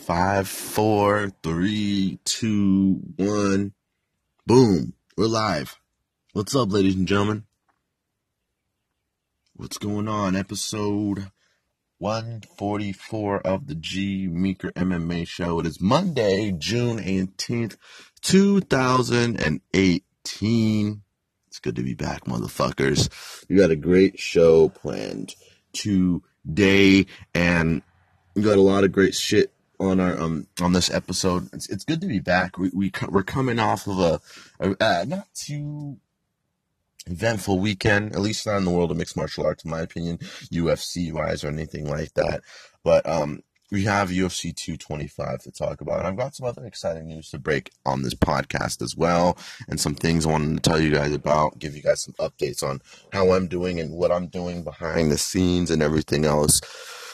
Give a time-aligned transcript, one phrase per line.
[0.00, 3.74] Five, four, three, two, one.
[4.46, 4.94] Boom.
[5.14, 5.78] We're live.
[6.32, 7.44] What's up, ladies and gentlemen?
[9.54, 10.34] What's going on?
[10.34, 11.30] Episode
[11.98, 15.60] 144 of the G Meeker MMA show.
[15.60, 17.76] It is Monday, June 18th,
[18.22, 21.02] 2018.
[21.46, 23.44] It's good to be back, motherfuckers.
[23.50, 25.34] We got a great show planned
[25.74, 27.04] today,
[27.34, 27.82] and
[28.34, 31.48] we got a lot of great shit on our um on this episode.
[31.52, 32.58] It's, it's good to be back.
[32.58, 34.20] We we we're coming off of a,
[34.60, 35.98] a uh, not too
[37.06, 40.18] eventful weekend, at least not in the world of mixed martial arts, in my opinion,
[40.52, 42.42] UFC wise or anything like that.
[42.84, 46.00] But um, we have UFC 225 to talk about.
[46.00, 49.38] And I've got some other exciting news to break on this podcast as well,
[49.68, 52.62] and some things I wanted to tell you guys about, give you guys some updates
[52.62, 56.60] on how I'm doing and what I'm doing behind the scenes and everything else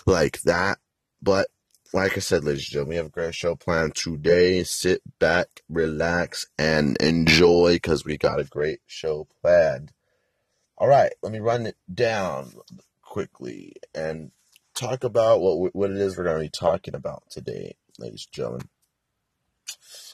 [0.06, 0.78] like that.
[1.22, 1.48] But
[1.96, 4.62] like I said, ladies and gentlemen, we have a great show planned today.
[4.64, 9.92] Sit back, relax, and enjoy because we got a great show planned.
[10.77, 12.52] All right, let me run it down
[13.00, 14.30] quickly and
[14.74, 18.34] talk about what what it is we're going to be talking about today, ladies and
[18.34, 18.69] gentlemen.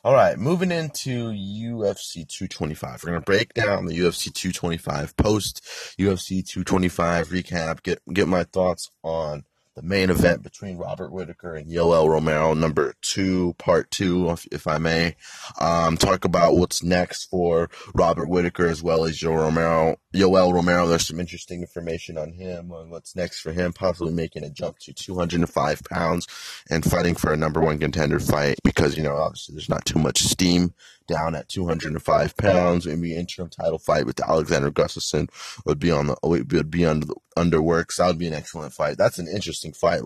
[0.04, 3.02] All right, moving into UFC 225.
[3.02, 5.64] We're going to break down the UFC 225 post
[5.98, 9.42] UFC 225 recap, get get my thoughts on
[9.74, 14.66] the main event between Robert Whitaker and Yoel Romero, number two, part two, if, if
[14.66, 15.16] I may.
[15.58, 19.96] Um, talk about what's next for Robert Whitaker as well as Yoel Romero.
[20.14, 24.44] Yoel Romero, there's some interesting information on him, on what's next for him, possibly making
[24.44, 26.28] a jump to 205 pounds
[26.68, 29.98] and fighting for a number one contender fight because, you know, obviously there's not too
[29.98, 30.74] much steam
[31.06, 32.86] down at 205 pounds.
[32.86, 35.28] Maybe interim title fight with Alexander Gustafsson
[35.64, 37.96] would be on the would be under the underworks.
[37.96, 38.98] That would be an excellent fight.
[38.98, 40.02] That's an interesting fight.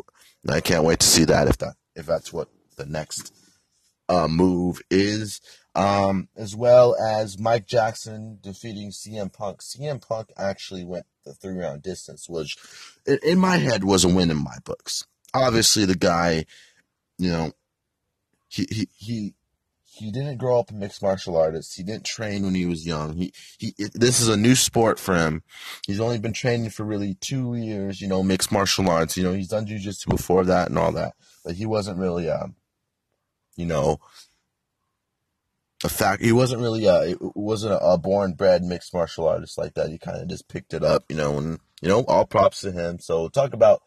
[0.48, 3.34] I can't wait to see that if that if that's what the next
[4.08, 5.41] uh, move is.
[5.74, 9.60] Um, as well as Mike Jackson defeating CM Punk.
[9.60, 12.56] CM Punk actually went the three round distance, which
[13.22, 15.04] in my head was a win in my books.
[15.34, 16.47] Obviously, the guy,
[17.19, 17.53] you know,
[18.48, 19.34] he he he
[19.96, 21.74] he didn't grow up a mixed martial artist.
[21.76, 23.16] He didn't train when he was young.
[23.16, 23.74] He he.
[23.94, 25.42] This is a new sport for him.
[25.86, 28.00] He's only been training for really two years.
[28.00, 29.16] You know, mixed martial arts.
[29.16, 31.14] You know, he's done jujitsu before that and all that,
[31.44, 32.48] but he wasn't really, uh,
[33.56, 33.98] you know,
[35.82, 36.22] a fact.
[36.22, 37.12] He wasn't really, a.
[37.12, 39.88] it wasn't a, a born bred mixed martial artist like that.
[39.88, 41.04] He kind of just picked it up.
[41.08, 42.98] You know, and you know, all props to him.
[42.98, 43.82] So talk about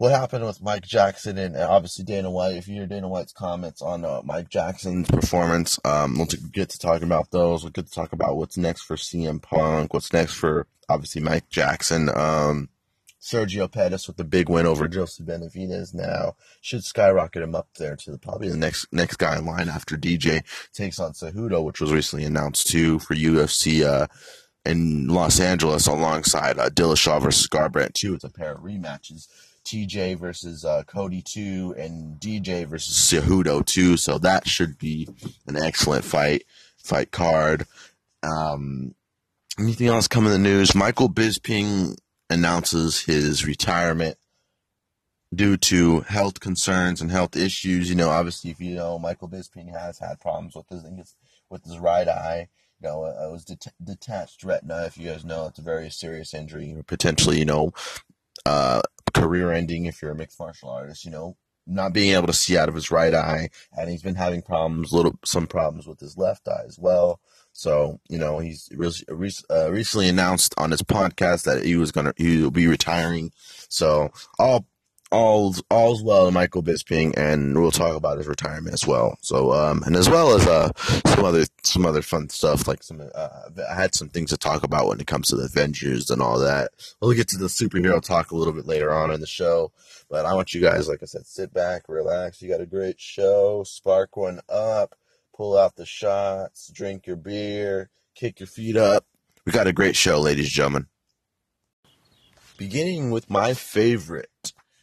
[0.00, 2.56] what happened with Mike Jackson and obviously Dana White.
[2.56, 6.78] If you hear Dana White's comments on uh, Mike Jackson's performance, um, we'll get to
[6.78, 7.62] talking about those.
[7.62, 11.50] We'll get to talk about what's next for CM Punk, what's next for obviously Mike
[11.50, 12.08] Jackson.
[12.16, 12.70] Um,
[13.20, 17.94] Sergio Pettis with the big win over Joseph Benavidez now should skyrocket him up there
[17.94, 21.78] to the, probably the next next guy in line after DJ takes on Cejudo, which
[21.78, 23.84] was recently announced too for UFC.
[23.84, 24.06] Uh,
[24.66, 28.14] in Los Angeles, alongside uh, Dillashaw versus Garbrandt too.
[28.14, 29.26] It's a pair of rematches.
[29.70, 33.96] TJ versus uh, Cody 2 and DJ versus Cejudo 2.
[33.96, 35.08] So that should be
[35.46, 36.42] an excellent fight
[36.78, 37.66] fight card.
[38.24, 38.96] Um,
[39.58, 40.74] anything else come in the news?
[40.74, 41.96] Michael Bisping
[42.28, 44.16] announces his retirement
[45.32, 47.88] due to health concerns and health issues.
[47.88, 51.14] You know, obviously, if you know, Michael Bisping has had problems with his
[51.48, 52.48] with his right eye.
[52.82, 54.84] You know, it was det- detached retina.
[54.86, 56.74] If you guys know, it's a very serious injury.
[56.86, 57.72] Potentially, you know,
[58.46, 62.32] uh, career ending if you're a mixed martial artist, you know, not being able to
[62.32, 66.00] see out of his right eye, and he's been having problems, little some problems with
[66.00, 67.20] his left eye as well.
[67.52, 72.12] So you know, he's re- uh, recently announced on his podcast that he was gonna
[72.16, 73.32] he will be retiring.
[73.68, 74.66] So all
[75.12, 79.18] all's all's well in Michael Bisping, and we'll talk about his retirement as well.
[79.22, 80.70] So, um, and as well as uh,
[81.06, 83.28] some other some other fun stuff, like some uh,
[83.70, 86.38] I had some things to talk about when it comes to the Avengers and all
[86.38, 86.70] that.
[87.00, 89.72] We'll get to the superhero talk a little bit later on in the show,
[90.08, 92.40] but I want you guys, like I said, sit back, relax.
[92.40, 93.64] You got a great show.
[93.64, 94.94] Spark one up,
[95.36, 99.04] pull out the shots, drink your beer, kick your feet up.
[99.44, 100.86] We got a great show, ladies and gentlemen.
[102.58, 104.29] Beginning with my favorite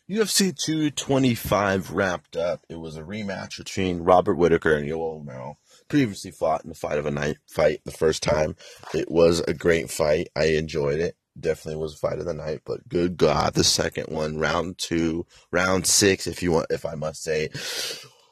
[0.09, 2.65] UFC 225 wrapped up.
[2.69, 5.57] It was a rematch between Robert Whitaker and Yoel Romero.
[5.89, 8.56] Previously fought in the fight of a night fight the first time.
[8.94, 10.30] It was a great fight.
[10.33, 11.18] I enjoyed it.
[11.38, 15.25] Definitely was a fight of the night, but good God, the second one, round two,
[15.51, 17.50] round six, if you want, if I must say,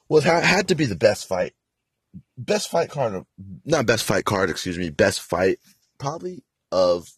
[0.10, 1.54] was had to be the best fight,
[2.38, 3.26] best fight card,
[3.64, 5.60] not best fight card, excuse me, best fight
[6.00, 7.10] probably of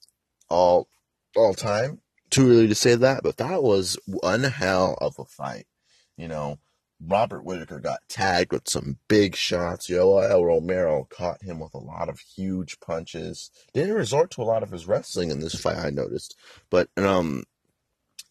[0.50, 0.90] all
[1.36, 5.68] all time too early to say that, but that was one hell of a fight.
[6.18, 6.60] You know,
[7.00, 9.88] Robert Whitaker got tagged with some big shots.
[9.88, 13.52] Yoel Romero caught him with a lot of huge punches.
[13.74, 16.36] Didn't resort to a lot of his wrestling in this fight, I noticed.
[16.70, 17.44] But um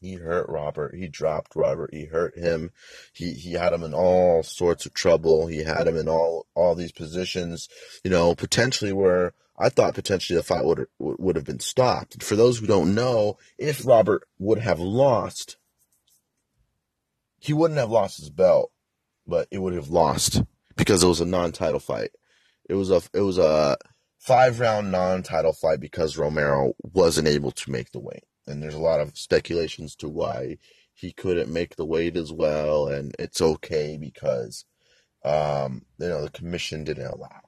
[0.00, 0.94] he hurt Robert.
[0.94, 1.90] He dropped Robert.
[1.92, 2.70] He hurt him.
[3.12, 5.46] He he had him in all sorts of trouble.
[5.46, 7.68] He had him in all all these positions,
[8.04, 12.22] you know, potentially where I thought potentially the fight would would have been stopped.
[12.22, 15.56] For those who don't know, if Robert would have lost,
[17.38, 18.70] he wouldn't have lost his belt,
[19.26, 20.42] but it would have lost
[20.76, 22.10] because it was a non-title fight.
[22.68, 23.76] It was a it was a
[24.18, 28.78] five round non-title fight because Romero wasn't able to make the weight, and there's a
[28.78, 30.58] lot of speculations to why
[30.92, 34.66] he couldn't make the weight as well, and it's okay because
[35.24, 37.45] um, you know the commission didn't allow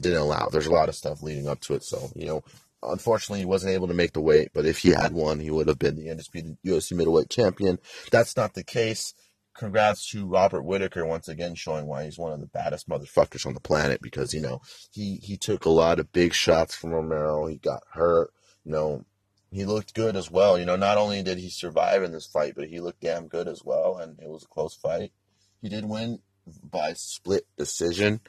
[0.00, 0.48] didn't allow.
[0.48, 2.42] There's a lot of stuff leading up to it, so you know
[2.84, 5.68] unfortunately he wasn't able to make the weight but if he had won he would
[5.68, 7.78] have been the undisputed ufc middleweight champion
[8.10, 9.14] that's not the case
[9.54, 13.54] congrats to Robert Whitaker once again showing why he's one of the baddest motherfuckers on
[13.54, 17.46] the planet because you know he he took a lot of big shots from Romero.
[17.46, 18.32] He got hurt.
[18.64, 19.04] You know
[19.50, 20.58] he looked good as well.
[20.58, 23.48] You know not only did he survive in this fight, but he looked damn good
[23.48, 25.12] as well, and it was a close fight.
[25.60, 26.20] He did win
[26.64, 28.20] by split decision,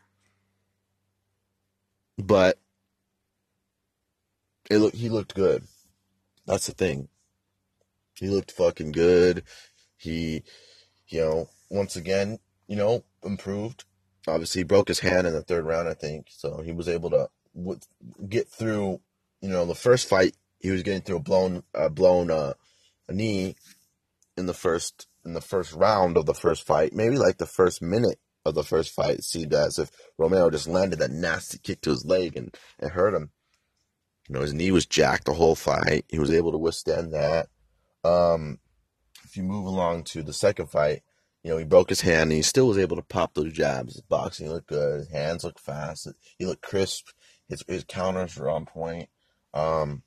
[2.18, 2.60] but
[4.70, 5.64] it looked he looked good.
[6.46, 7.10] That's the thing.
[8.16, 9.44] He looked fucking good.
[9.98, 10.44] He
[11.08, 13.86] you know, once again, you know, improved.
[14.28, 16.28] Obviously, he broke his hand in the third round, I think.
[16.30, 17.30] So he was able to
[18.30, 19.02] get through,
[19.42, 20.36] you know, the first fight.
[20.60, 22.54] He was getting through a blown, blown uh,
[23.08, 23.56] a knee
[24.38, 26.94] in the first in the first round of the first fight.
[26.94, 31.00] Maybe like the first minute of the first fight, seemed as if Romero just landed
[31.00, 33.32] that nasty kick to his leg and, and hurt him.
[34.28, 36.06] You know, his knee was jacked the whole fight.
[36.10, 37.48] He was able to withstand that.
[38.04, 38.60] Um,
[39.26, 41.02] if you move along to the second fight,
[41.44, 43.94] you know, he broke his hand and he still was able to pop those jabs.
[43.94, 45.00] His boxing looked good.
[45.00, 46.08] His hands looked fast.
[46.38, 47.08] He looked crisp.
[47.50, 49.10] His, his counters were on point.
[49.54, 50.04] Um,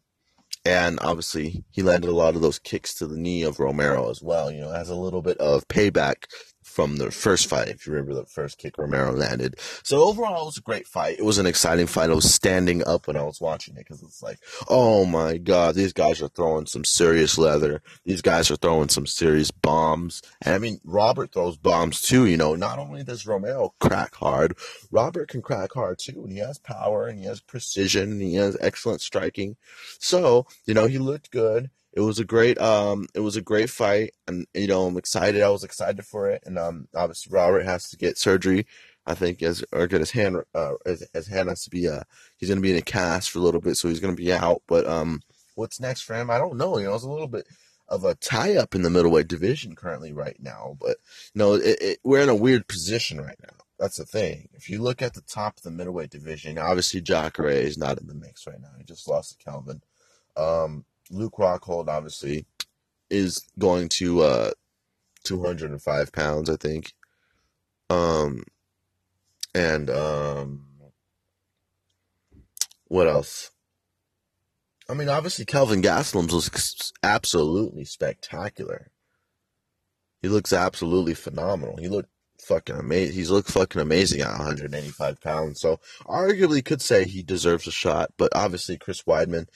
[0.65, 4.23] and obviously, he landed a lot of those kicks to the knee of Romero as
[4.23, 4.51] well.
[4.51, 6.25] You know, as a little bit of payback
[6.67, 9.55] from the first fight, if you remember the first kick Romero landed.
[9.83, 11.19] So overall, it was a great fight.
[11.19, 12.11] It was an exciting fight.
[12.11, 15.75] I was standing up when I was watching it because it's like, oh my god,
[15.75, 17.83] these guys are throwing some serious leather.
[18.05, 20.23] These guys are throwing some serious bombs.
[20.43, 22.27] And I mean, Robert throws bombs too.
[22.27, 24.59] You know, not only does Romero crack hard,
[24.91, 28.35] Robert can crack hard too, and he has power and he has precision and he
[28.35, 29.57] has excellent striking.
[29.99, 33.71] So you know, he looked good it was a great um it was a great
[33.71, 37.65] fight and you know i'm excited i was excited for it and um obviously robert
[37.65, 38.67] has to get surgery
[39.07, 42.03] i think as or get his hand uh his hand has to be uh
[42.37, 44.63] he's gonna be in a cast for a little bit so he's gonna be out
[44.69, 45.21] but um
[45.55, 46.31] what's next for him?
[46.31, 47.47] I don't know you know it's a little bit
[47.89, 50.99] of a tie up in the middleweight division currently right now but
[51.35, 54.49] you know it, it, we're in a weird position right now that's the thing.
[54.55, 58.07] If you look at the top of the middleweight division obviously Jacare is not in
[58.07, 59.81] the mix right now he just lost to Kelvin
[60.37, 62.47] um Luke Rockhold obviously
[63.11, 64.51] is going to uh
[65.25, 66.93] 205 pounds, I think.
[67.91, 68.45] Um
[69.55, 70.67] and um
[72.89, 73.51] what else?
[74.89, 78.93] I mean, obviously Kelvin Gastelum looks absolutely spectacular.
[80.23, 81.77] He looks absolutely phenomenal.
[81.77, 82.11] He looked
[82.41, 83.15] fucking amazing.
[83.15, 85.61] He's looked fucking amazing at 185 pounds.
[85.61, 89.47] So arguably could say he deserves a shot, but obviously Chris Weidman,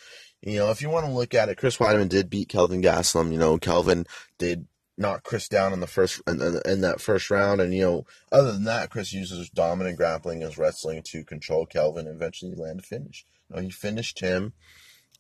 [0.43, 3.33] you know, if you want to look at it, Chris Weidman did beat Kelvin Gastelum.
[3.33, 4.07] You know, Kelvin
[4.39, 4.67] did
[4.97, 8.53] knock Chris down in the first in, in, that first round, and you know, other
[8.53, 12.83] than that, Chris uses dominant grappling as wrestling to control Kelvin and eventually land a
[12.83, 13.27] finish.
[13.49, 14.53] You know, he finished him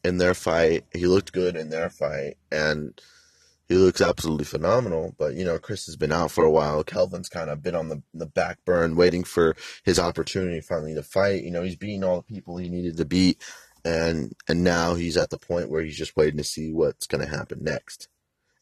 [0.02, 0.84] in their fight.
[0.94, 2.98] He looked good in their fight, and
[3.68, 5.14] he looks absolutely phenomenal.
[5.18, 6.82] But you know, Chris has been out for a while.
[6.82, 11.02] Kelvin's kind of been on the the back burn, waiting for his opportunity finally to
[11.02, 11.42] fight.
[11.42, 13.42] You know, he's beating all the people he needed to beat
[13.84, 17.24] and and now he's at the point where he's just waiting to see what's going
[17.24, 18.08] to happen next.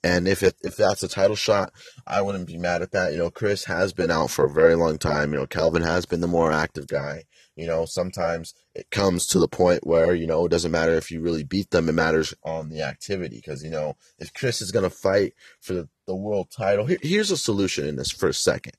[0.05, 1.73] And if it, if that's a title shot,
[2.07, 3.13] I wouldn't be mad at that.
[3.13, 5.33] You know, Chris has been out for a very long time.
[5.33, 7.25] You know, Kelvin has been the more active guy.
[7.57, 11.11] You know, sometimes it comes to the point where, you know, it doesn't matter if
[11.11, 11.89] you really beat them.
[11.89, 13.37] It matters on the activity.
[13.37, 16.99] Because, you know, if Chris is going to fight for the, the world title, here,
[17.03, 18.75] here's a solution in this first second.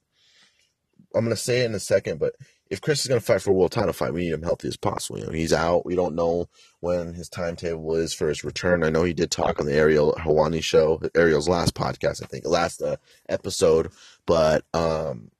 [1.14, 2.36] I'm going to say it in a second, but
[2.70, 4.68] if Chris is going to fight for a world title fight, we need him healthy
[4.68, 5.20] as possible.
[5.20, 5.86] You know, he's out.
[5.86, 6.50] We don't know
[6.80, 8.84] when his timetable is for his return.
[8.84, 12.46] I know he did talk on the Ariel Helwani show, Ariel's last podcast, I think,
[12.46, 12.98] last uh,
[13.28, 13.92] episode,
[14.26, 15.32] but um,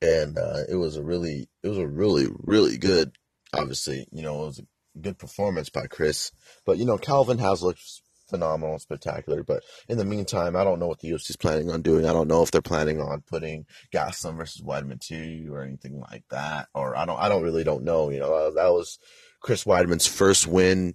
[0.00, 3.12] and uh, it was a really, it was a really, really good.
[3.52, 6.32] Obviously, you know, it was a good performance by Chris,
[6.64, 7.82] but you know, Kelvin has looked
[8.28, 9.42] phenomenal, spectacular.
[9.42, 12.06] But in the meantime, I don't know what the UFC is planning on doing.
[12.06, 16.24] I don't know if they're planning on putting Gastelum versus Weidman two or anything like
[16.30, 16.68] that.
[16.74, 18.10] Or I don't, I don't really don't know.
[18.10, 18.98] You know, uh, that was
[19.40, 20.94] Chris Weidman's first win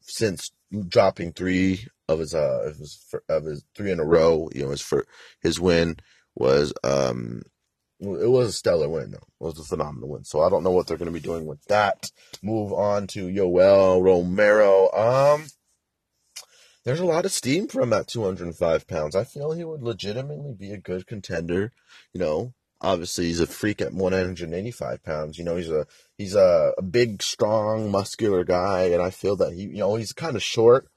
[0.00, 0.50] since
[0.88, 4.48] dropping three of his uh of his, of his three in a row.
[4.52, 5.06] You know, his for
[5.40, 5.96] his win
[6.34, 7.42] was um
[8.00, 9.18] it was a stellar win, though.
[9.18, 10.24] It was a phenomenal win.
[10.24, 12.10] So I don't know what they're going to be doing with that.
[12.42, 14.90] Move on to Yoel Romero.
[14.92, 15.46] Um,
[16.90, 19.14] there's a lot of steam from that 205 pounds.
[19.14, 21.72] I feel he would legitimately be a good contender.
[22.12, 25.38] You know, obviously he's a freak at 185 pounds.
[25.38, 25.86] You know, he's a
[26.18, 30.12] he's a, a big, strong, muscular guy, and I feel that he, you know, he's
[30.12, 30.88] kind of short.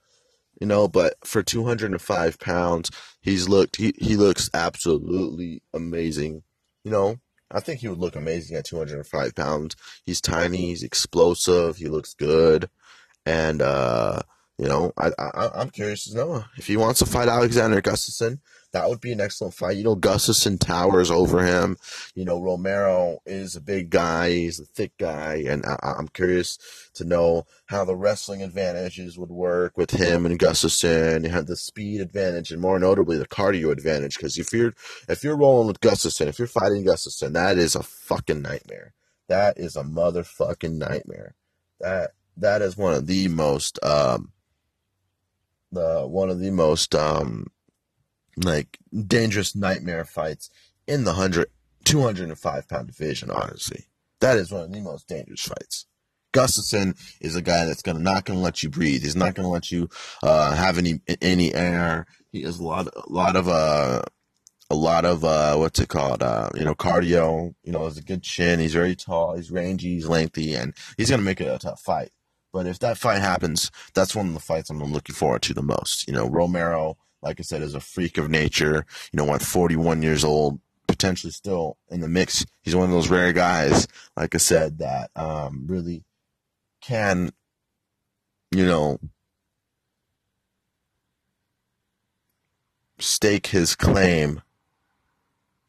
[0.59, 2.89] You know, but for 205 pounds,
[3.21, 6.41] he's looked he he looks absolutely amazing
[6.83, 7.17] you know,
[7.49, 9.75] I think he would look amazing at 205 pounds.
[10.03, 12.69] He's tiny, he's explosive, he looks good,
[13.25, 14.23] and uh,
[14.63, 18.39] you know, I, I am curious to know if he wants to fight Alexander Gustafsson
[18.73, 19.77] that would be an excellent fight.
[19.77, 21.77] You know, Gustafsson towers over him.
[22.15, 24.31] You know, Romero is a big guy.
[24.31, 25.43] He's a thick guy.
[25.47, 26.57] And I, am curious
[26.95, 31.23] to know how the wrestling advantages would work with him and Gustafsson.
[31.23, 34.17] You have the speed advantage and more notably the cardio advantage.
[34.17, 34.73] Because if you're,
[35.07, 38.93] if you're rolling with Gustafsson, if you're fighting Gustafsson, that is a fucking nightmare.
[39.29, 41.35] That is a motherfucking nightmare.
[41.79, 44.32] That, that is one of the most, um,
[45.73, 47.47] the, one of the most, um,
[48.37, 48.77] like
[49.07, 50.49] dangerous nightmare fights
[50.87, 51.47] in the 100,
[51.85, 53.85] 205 pound division, honestly.
[54.19, 55.85] That is one of the most dangerous fights.
[56.33, 59.03] Gustafsson is a guy that's gonna not gonna let you breathe.
[59.03, 59.89] He's not gonna let you
[60.23, 62.07] uh, have any any air.
[62.31, 64.01] He has a lot a lot of uh
[64.69, 67.53] a lot of uh what's it called uh you know cardio.
[67.63, 68.59] You know, has a good chin.
[68.59, 69.35] He's very tall.
[69.35, 69.93] He's rangy.
[69.93, 72.09] He's lengthy, and he's gonna make it a tough fight.
[72.53, 75.61] But if that fight happens, that's one of the fights I'm looking forward to the
[75.61, 76.07] most.
[76.07, 78.85] You know, Romero like I said, is a freak of nature.
[79.11, 82.45] You know, at 41 years old, potentially still in the mix.
[82.61, 86.03] He's one of those rare guys, like I said, that um, really
[86.81, 87.31] can,
[88.51, 88.99] you know,
[92.99, 94.41] stake his claim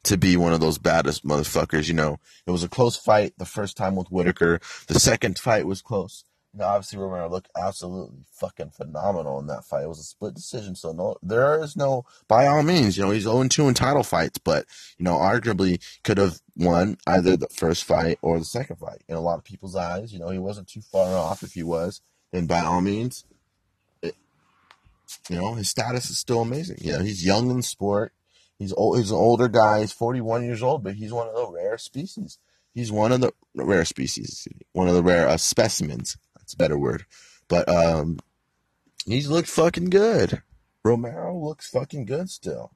[0.03, 1.87] to be one of those baddest motherfuckers.
[1.87, 4.59] You know, it was a close fight the first time with Whitaker.
[4.87, 6.25] The second fight was close
[6.61, 9.83] obviously Romero looked absolutely fucking phenomenal in that fight.
[9.83, 12.05] It was a split decision, so no, there is no.
[12.27, 14.65] By all means, you know, he's 0 2 in title fights, but
[14.97, 19.03] you know, arguably could have won either the first fight or the second fight.
[19.07, 21.43] In a lot of people's eyes, you know, he wasn't too far off.
[21.43, 23.25] If he was, then by all means,
[24.01, 24.15] it,
[25.29, 26.77] you know, his status is still amazing.
[26.79, 28.13] You know, he's young in sport.
[28.57, 28.97] He's old.
[28.97, 29.81] He's an older guy.
[29.81, 32.39] He's 41 years old, but he's one of the rare species.
[32.73, 36.77] He's one of the rare species, one of the rare uh, specimens that's a better
[36.77, 37.05] word.
[37.47, 38.19] But um,
[39.03, 40.43] he's looked fucking good.
[40.83, 42.71] Romero looks fucking good still.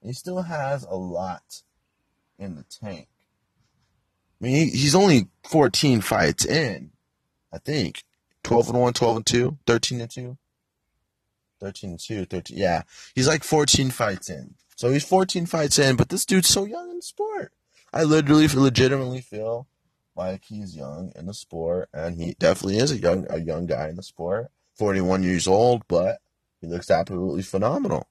[0.00, 1.62] He still has a lot
[2.38, 3.08] in the tank.
[4.40, 6.90] I mean, he, he's only 14 fights in,
[7.52, 8.04] I think.
[8.44, 10.38] 12 and 1, 12 and 2, 13 and 2.
[11.58, 12.56] 13 and 2, 13.
[12.56, 12.82] Yeah.
[13.16, 14.54] He's like 14 fights in.
[14.76, 17.52] So he's 14 fights in, but this dude's so young in sport.
[17.92, 19.66] I literally, legitimately feel
[20.18, 23.88] like he's young in the sport, and he definitely is a young a young guy
[23.88, 24.48] in the sport.
[24.74, 26.18] Forty one years old, but
[26.60, 28.08] he looks absolutely phenomenal.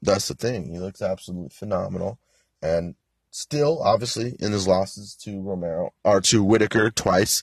[0.00, 0.70] That's the thing.
[0.72, 2.18] He looks absolutely phenomenal,
[2.62, 2.94] and
[3.30, 7.42] still, obviously, in his losses to Romero or to Whitaker twice.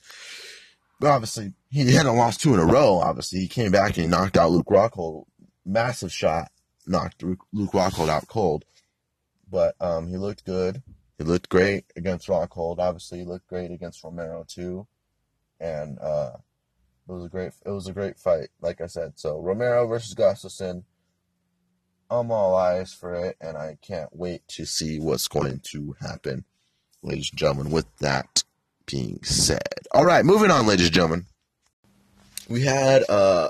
[1.03, 2.99] Obviously, he hadn't lost two in a row.
[2.99, 5.25] Obviously, he came back and he knocked out Luke Rockhold.
[5.65, 6.51] Massive shot,
[6.87, 8.63] knocked Luke Rockhold out cold.
[9.49, 10.81] But um, he looked good.
[11.17, 12.79] He looked great against Rockhold.
[12.79, 14.87] Obviously, he looked great against Romero too,
[15.59, 16.31] and uh,
[17.07, 18.49] it was a great it was a great fight.
[18.61, 20.83] Like I said, so Romero versus Gustafsson.
[22.09, 26.45] I'm all eyes for it, and I can't wait to see what's going to happen,
[27.01, 27.71] ladies and gentlemen.
[27.71, 28.43] With that
[28.85, 31.25] being said, all right, moving on, ladies and gentlemen.
[32.47, 33.49] We had a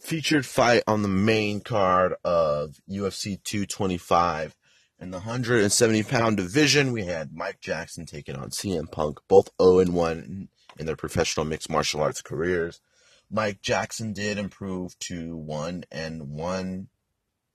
[0.00, 4.56] featured fight on the main card of UFC 225
[5.02, 9.80] in the 170 pound division, we had Mike Jackson taking on CM Punk, both 0
[9.80, 12.80] and 1 in their professional mixed martial arts careers.
[13.28, 16.86] Mike Jackson did improve to 1 and 1.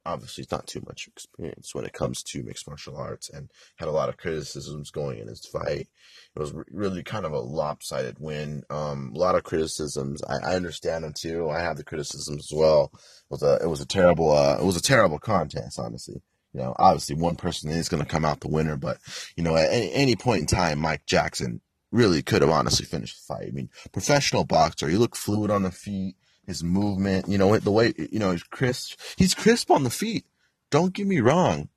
[0.05, 3.87] Obviously, it's not too much experience when it comes to mixed martial arts and had
[3.87, 5.87] a lot of criticisms going in his fight.
[6.35, 8.63] It was really kind of a lopsided win.
[8.69, 10.21] Um, a lot of criticisms.
[10.23, 11.49] I, I, understand them too.
[11.49, 12.91] I have the criticisms as well.
[12.93, 12.99] It
[13.29, 16.21] was a, it was a terrible, uh, it was a terrible contest, honestly
[16.53, 18.97] you know, obviously one person is going to come out the winner, but
[19.35, 21.61] you know, at any, any point in time, Mike Jackson
[21.91, 23.47] really could have honestly finished the fight.
[23.47, 26.15] I mean, professional boxer, he looked fluid on the feet.
[26.45, 28.99] his movement, you know, the way, you know, he's crisp.
[29.17, 30.25] He's crisp on the feet.
[30.69, 31.69] Don't get me wrong.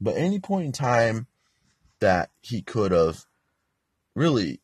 [0.00, 1.26] But any point in time
[2.00, 3.24] that he could have
[4.14, 4.60] really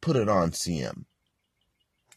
[0.00, 1.04] put it on CM.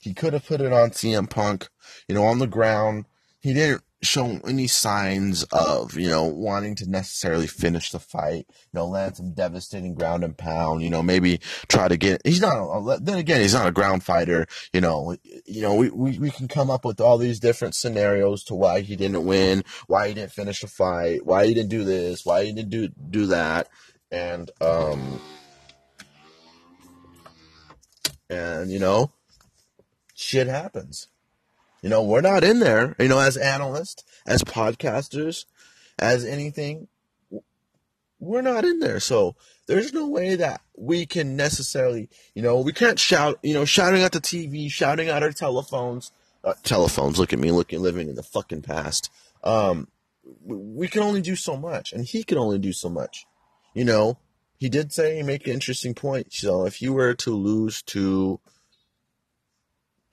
[0.02, 1.68] He could have put it on CM Punk,
[2.08, 3.06] you know, on the ground.
[3.40, 8.74] He didn't show any signs of, you know, wanting to necessarily finish the fight, you
[8.74, 12.56] know, land some devastating ground and pound, you know, maybe try to get, he's not,
[12.56, 16.32] a, then again, he's not a ground fighter, you know, you know, we, we, we
[16.32, 20.14] can come up with all these different scenarios to why he didn't win, why he
[20.14, 23.68] didn't finish the fight, why he didn't do this, why he didn't do, do that.
[24.12, 25.20] And, um,
[28.30, 29.12] and, you know,
[30.16, 31.10] shit happens.
[31.82, 35.46] You know, we're not in there, you know, as analysts, as podcasters,
[35.98, 36.88] as anything.
[38.20, 39.00] We're not in there.
[39.00, 39.36] So
[39.68, 44.02] there's no way that we can necessarily, you know, we can't shout, you know, shouting
[44.02, 46.12] at the TV, shouting at our telephones.
[46.44, 49.10] Uh, telephones, look at me, looking, living in the fucking past.
[49.44, 49.88] Um,
[50.44, 53.26] we can only do so much, and he can only do so much.
[53.74, 54.18] You know,
[54.58, 56.34] he did say, he make an interesting point.
[56.34, 58.40] So if you were to lose to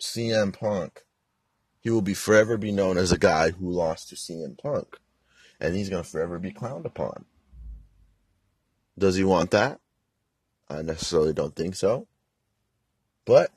[0.00, 1.05] CM Punk,
[1.86, 4.98] he will be forever be known as a guy who lost to CM Punk.
[5.60, 7.26] And he's going to forever be clowned upon.
[8.98, 9.78] Does he want that?
[10.68, 12.08] I necessarily don't think so.
[13.24, 13.52] But,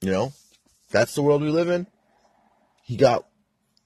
[0.00, 0.32] you know,
[0.90, 1.86] that's the world we live in.
[2.82, 3.24] He got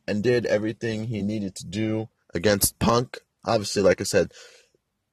[0.07, 3.19] and did everything he needed to do against Punk.
[3.45, 4.33] Obviously, like I said,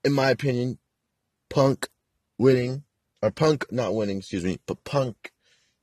[0.06, 0.78] in my opinion,
[1.50, 1.90] Punk
[2.38, 2.86] winning,
[3.22, 5.34] or Punk not winning, excuse me, but Punk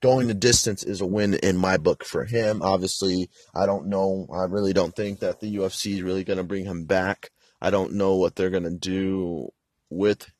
[0.02, 2.60] going the distance is a win in my book for him.
[2.60, 4.26] Obviously, I don't know.
[4.32, 7.30] I really don't think that the UFC is really going to bring him back.
[7.60, 9.50] I don't know what they're going to do
[9.88, 10.30] with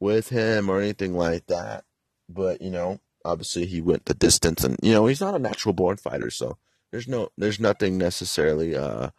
[0.00, 1.84] with him or anything like that.
[2.28, 5.72] But, you know, obviously he went the distance and you know, he's not a natural
[5.72, 6.58] born fighter, so
[6.90, 9.10] there's no there's nothing necessarily uh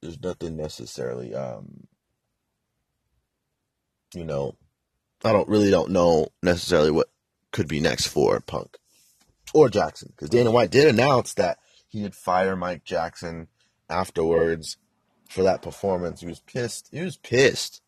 [0.00, 1.86] there's nothing necessarily um
[4.14, 4.56] you know,
[5.22, 7.08] I don't really don't know necessarily what
[7.52, 8.78] could be next for Punk
[9.52, 11.58] or Jackson because Dana White did announce that
[11.88, 13.48] he did fire Mike Jackson
[13.88, 14.76] afterwards
[15.28, 16.20] for that performance.
[16.20, 16.88] He was pissed.
[16.92, 17.82] He was pissed.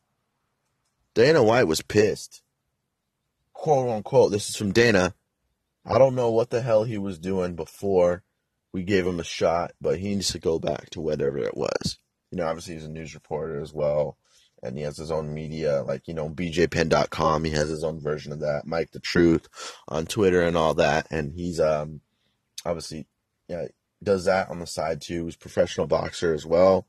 [1.14, 2.42] Dana White was pissed.
[3.52, 4.32] Quote unquote.
[4.32, 5.14] This is from Dana.
[5.84, 8.22] I don't know what the hell he was doing before
[8.72, 11.98] we gave him a shot, but he needs to go back to whatever it was.
[12.30, 14.16] You know, obviously he's a news reporter as well
[14.62, 17.44] and he has his own media, like, you know, bjpenn.com.
[17.44, 18.66] He has his own version of that.
[18.66, 19.48] Mike the Truth
[19.88, 21.08] on Twitter and all that.
[21.10, 22.00] And he's, um,
[22.64, 23.06] obviously,
[23.48, 23.66] yeah,
[24.02, 25.24] does that on the side too.
[25.24, 26.86] He's professional boxer as well.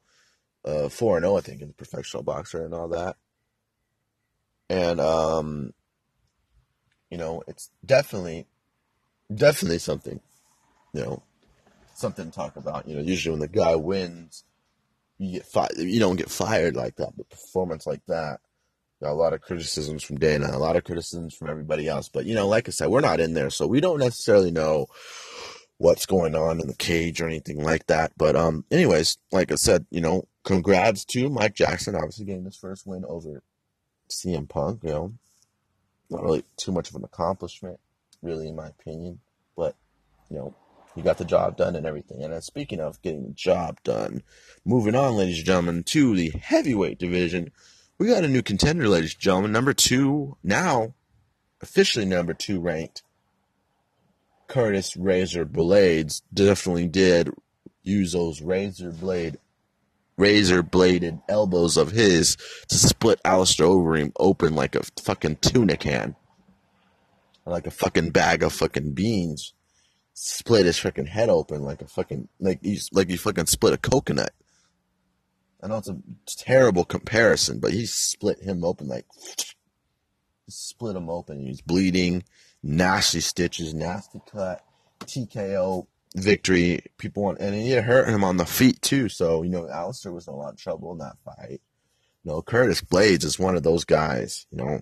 [0.64, 3.18] Uh, 4 0, I think, in the professional boxer and all that.
[4.70, 5.74] And, um,
[7.10, 8.48] you know, it's definitely,
[9.34, 10.20] definitely something,
[10.94, 11.24] you know,
[11.96, 12.88] something to talk about.
[12.88, 14.44] You know, usually when the guy wins,
[15.18, 15.78] you get fired.
[15.78, 18.40] You don't get fired like that, but performance like that.
[19.02, 22.10] Got a lot of criticisms from Dana, a lot of criticisms from everybody else.
[22.10, 24.88] But you know, like I said, we're not in there, so we don't necessarily know
[25.78, 28.14] what's going on in the cage or anything like that.
[28.18, 32.58] But um, anyways, like I said, you know, congrats to Mike Jackson, obviously getting his
[32.58, 33.44] first win over
[34.10, 34.82] CM Punk.
[34.84, 35.14] You know,
[36.10, 37.80] not really too much of an accomplishment,
[38.22, 39.20] really, in my opinion.
[39.58, 39.76] But
[40.30, 40.56] you know,
[40.96, 42.24] he got the job done and everything.
[42.24, 44.22] And uh, speaking of getting the job done,
[44.64, 47.52] moving on, ladies and gentlemen, to the heavyweight division,
[47.98, 49.52] we got a new contender, ladies and gentlemen.
[49.52, 50.94] Number two, now
[51.62, 53.04] officially number two ranked.
[54.48, 57.32] Curtis Razor Blaydes definitely did
[57.82, 59.38] use those razor blade,
[60.18, 66.16] razor bladed elbows of his to split Alistair Overeem open like a fucking tuna can,
[67.46, 69.54] like a fucking bag of fucking beans
[70.14, 73.78] split his freaking head open like a fucking like he's like you fucking split a
[73.78, 74.32] coconut.
[75.62, 75.98] I know it's a
[76.28, 79.06] terrible comparison, but he split him open like
[80.50, 81.46] split him open.
[81.46, 82.24] He's bleeding,
[82.62, 84.64] nasty stitches, nasty cut,
[85.02, 86.86] TKO victory.
[86.98, 89.10] People want, and he hurt him on the feet too.
[89.10, 91.62] So you know, Alistair was in a lot of trouble in that fight.
[92.24, 94.46] You know, Curtis Blaydes is one of those guys.
[94.52, 94.82] You know,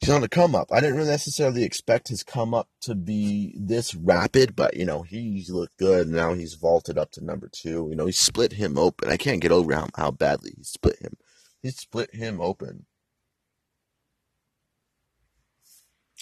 [0.00, 0.68] he's on the come up.
[0.72, 5.02] I didn't really necessarily expect his come up to be this rapid, but you know,
[5.02, 6.08] he's looked good.
[6.08, 7.88] Now he's vaulted up to number two.
[7.90, 9.10] You know, he split him open.
[9.10, 11.16] I can't get over how, how badly he split him.
[11.62, 12.86] He split him open.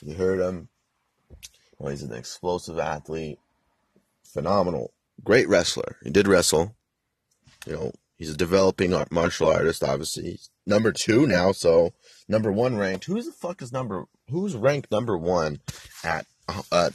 [0.03, 0.69] You heard him.
[1.79, 3.39] Well, he's an explosive athlete.
[4.25, 4.93] Phenomenal.
[5.25, 5.97] Great wrestler.
[6.03, 6.77] He did wrestle.
[7.67, 10.25] You know, he's a developing martial artist, obviously.
[10.33, 11.93] He's number two now, so
[12.29, 13.07] number one ranked.
[13.07, 14.05] Who's the fuck is number?
[14.31, 15.61] Who's ranked number one
[16.05, 16.27] at
[16.71, 16.91] uh,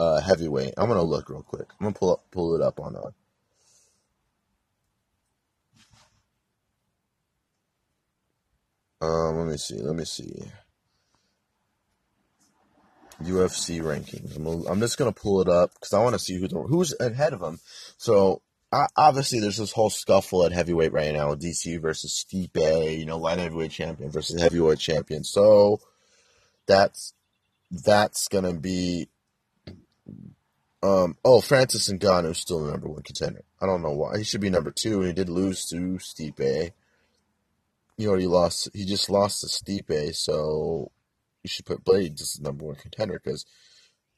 [0.00, 0.74] uh, heavyweight.
[0.76, 1.66] I'm gonna look real quick.
[1.80, 3.10] I'm gonna pull up, pull it up on uh,
[9.00, 9.80] Um, let me see.
[9.80, 10.42] Let me see.
[13.22, 14.36] UFC rankings.
[14.36, 17.32] I'm, I'm just gonna pull it up because I want to see who's who's ahead
[17.32, 17.60] of him.
[17.96, 18.42] So
[18.96, 21.34] obviously, there's this whole scuffle at heavyweight right now.
[21.34, 25.24] DC versus Stipe, you know, light heavyweight champion versus heavyweight champion.
[25.24, 25.80] So
[26.66, 27.14] that's
[27.70, 29.08] that's gonna be.
[30.82, 31.16] Um.
[31.24, 33.42] Oh, Francis Ngannou is still the number one contender.
[33.60, 35.00] I don't know why he should be number two.
[35.00, 36.70] He did lose to Stipe.
[37.96, 38.68] He already lost.
[38.74, 40.92] He just lost to Stipe, so
[41.42, 43.44] you should put Blaydes as the number one contender because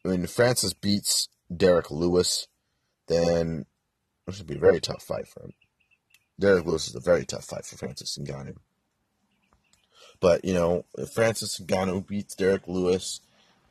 [0.04, 2.48] mean, Francis beats Derrick Lewis,
[3.08, 3.66] then
[4.30, 5.52] it should be a very tough fight for him.
[6.38, 8.56] Derrick Lewis is a very tough fight for Francis Ngannou.
[10.20, 13.20] But you know, if Francis Ngannou beats Derrick Lewis,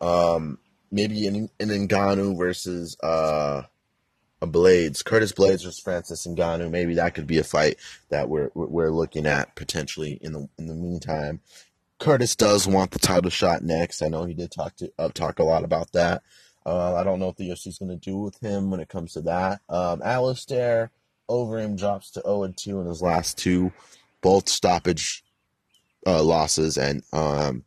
[0.02, 0.60] um,
[0.92, 3.64] maybe in in Ngannou versus uh,
[4.42, 7.78] a Blaydes, Curtis Blaydes versus Francis Ngannou, maybe that could be a fight
[8.10, 11.42] that we're we're looking at potentially in the in the meantime.
[12.00, 14.02] Curtis does want the title shot next.
[14.02, 16.24] I know he did talk to uh, talk a lot about that.
[16.66, 18.90] Uh, I don't know what the UFC is going to do with him when it
[18.90, 19.62] comes to that.
[19.70, 20.92] Um, Alistair
[21.30, 23.72] Overeem drops to 0 and 2 in his last two,
[24.22, 25.24] both stoppage
[26.06, 26.78] uh, losses.
[26.78, 27.64] And um,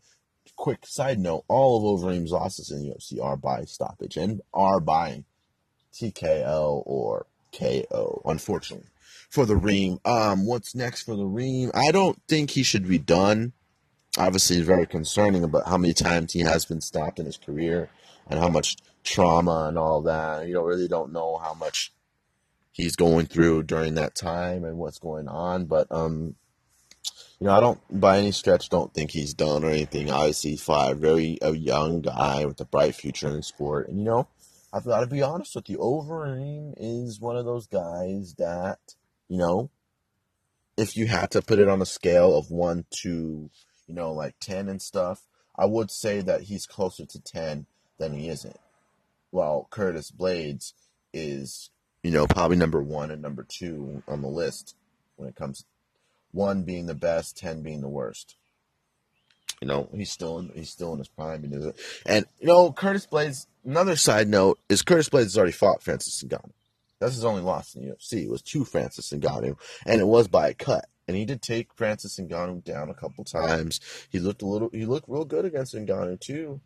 [0.57, 4.81] quick side note: all of Overeem's losses in the UFC are by stoppage and are
[4.81, 5.25] by
[5.95, 8.23] TKO or KO.
[8.25, 8.89] Unfortunately,
[9.31, 9.99] for the Reem.
[10.05, 11.71] Um, what's next for the Reem?
[11.75, 13.53] I don't think he should be done
[14.19, 17.89] obviously very concerning about how many times he has been stopped in his career
[18.29, 20.47] and how much trauma and all that.
[20.47, 21.93] You don't really don't know how much
[22.73, 25.67] he's going through during that time and what's going on.
[25.67, 26.35] But um,
[27.39, 30.11] you know, I don't by any stretch don't think he's done or anything.
[30.11, 33.89] Obviously, five, very a young guy with a bright future in sport.
[33.89, 34.29] And you know,
[34.73, 38.79] I've got to be honest with you, Overeem is one of those guys that
[39.29, 39.71] you know,
[40.77, 43.51] if you had to put it on a scale of one to
[43.93, 47.67] you know, like 10 and stuff, I would say that he's closer to 10
[47.99, 48.59] than he isn't.
[49.31, 50.73] While Curtis Blaydes
[51.13, 51.71] is,
[52.03, 54.77] you know, probably number one and number two on the list
[55.17, 55.65] when it comes
[56.33, 58.37] one being the best, 10 being the worst.
[59.61, 61.45] You know, he's still in, he's still in his prime.
[62.05, 63.47] And, you know, Curtis Blaydes.
[63.65, 66.53] another side note is Curtis Blaydes has already fought Francis Ngannou.
[66.99, 68.25] That's his only loss in the UFC.
[68.25, 71.75] It was to Francis Ngannou, and it was by a cut and he did take
[71.75, 73.81] Francis Ngannou down a couple times.
[74.11, 76.61] He looked a little, he looked real good against Ngannou too.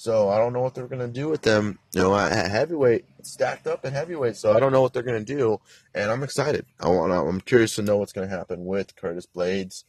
[0.00, 1.78] So I don't know what they're gonna do with them.
[1.92, 4.34] You know, heavyweight, stacked up at heavyweight.
[4.34, 5.60] So I don't know what they're gonna do,
[5.94, 6.64] and I'm excited.
[6.80, 9.84] I want, I'm curious to know what's gonna happen with Curtis Blaydes,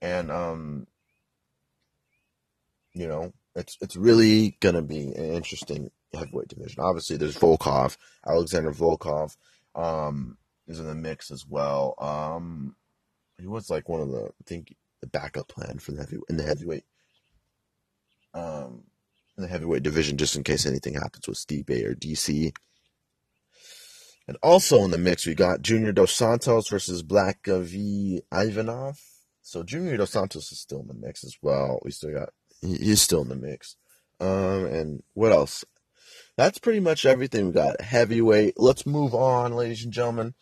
[0.00, 0.88] and um,
[2.92, 6.82] you know, it's it's really gonna be an interesting heavyweight division.
[6.82, 7.96] Obviously, there's Volkov,
[8.26, 9.36] Alexander Volkov,
[9.76, 11.94] um, is in the mix as well.
[12.00, 12.74] Um,
[13.38, 16.36] he was like one of the I think the backup plan for the heavy in
[16.36, 16.82] the heavyweight
[18.34, 18.82] um
[19.42, 22.54] in the heavyweight division just in case anything happens with Stipe or DC.
[24.28, 29.00] And also in the mix we got Junior Dos Santos versus Blagoy Ivanov.
[29.42, 31.80] So Junior Dos Santos is still in the mix as well.
[31.84, 33.76] We still got he's still in the mix.
[34.20, 35.64] Um and what else?
[36.36, 37.80] That's pretty much everything we got.
[37.80, 38.54] Heavyweight.
[38.56, 40.34] Let's move on, ladies and gentlemen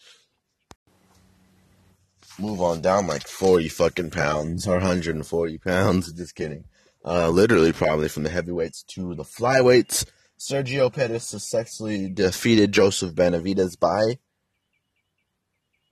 [2.41, 6.13] move on down like 40 fucking pounds or 140 pounds.
[6.17, 6.65] Just kidding.
[7.05, 10.05] Uh, literally, probably from the heavyweights to the flyweights.
[10.39, 14.19] Sergio Pettis successfully defeated Joseph Benavidez by,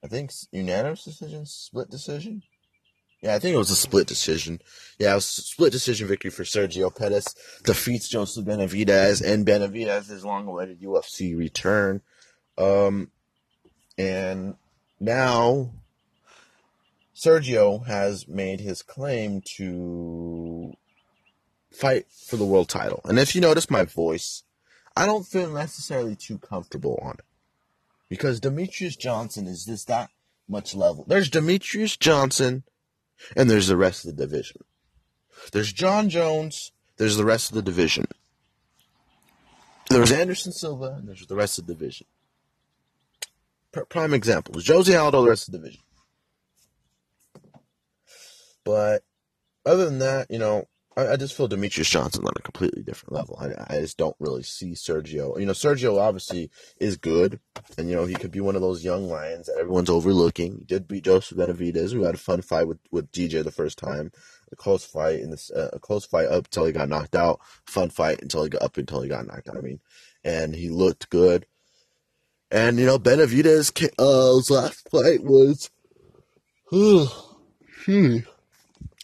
[0.03, 2.43] I think, unanimous decision, split decision.
[3.23, 4.61] Yeah, I think it was a split decision.
[4.99, 7.35] Yeah, it was a split decision victory for Sergio Pettis.
[7.65, 12.01] Defeats Joseph Benavidez, and Benavidez is long-awaited UFC return.
[12.57, 13.11] Um,
[13.99, 14.55] and
[15.01, 15.73] now
[17.15, 20.58] Sergio has made his claim to
[21.79, 23.01] fight for the world title.
[23.05, 24.43] And if you notice my voice,
[24.97, 27.25] I don't feel necessarily too comfortable on it.
[28.09, 30.11] Because Demetrious Johnson is just that
[30.49, 31.05] much level.
[31.07, 32.65] There's Demetrious Johnson,
[33.37, 34.63] and there's the rest of the division.
[35.53, 38.07] There's Jon Jones, there's the rest of the division.
[39.89, 42.07] There's Anderson Silva, and there's the rest of the division.
[43.89, 45.83] Prime example is Jose Aldo, the rest of the division.
[48.65, 49.05] But
[49.65, 50.67] other than that, you know,
[50.99, 53.39] I, I just feel Demetrious Johnson on a completely different level.
[53.41, 55.39] I, I just don't really see Sergio.
[55.39, 57.39] You know, Sergio obviously is good,
[57.77, 60.59] and you know he could be one of those young lions that everyone's overlooking.
[60.59, 63.79] He did beat Joseph Benavidez, We had a fun fight with with DJ the first
[63.79, 64.11] time.
[64.51, 67.39] A close fight in this, uh, a close fight up until he got knocked out.
[67.67, 69.57] Fun fight until he got up until he got knocked out.
[69.57, 69.79] I mean,
[70.25, 71.47] and he looked good.
[72.51, 75.71] And you know, Benavidez' uh, last fight was,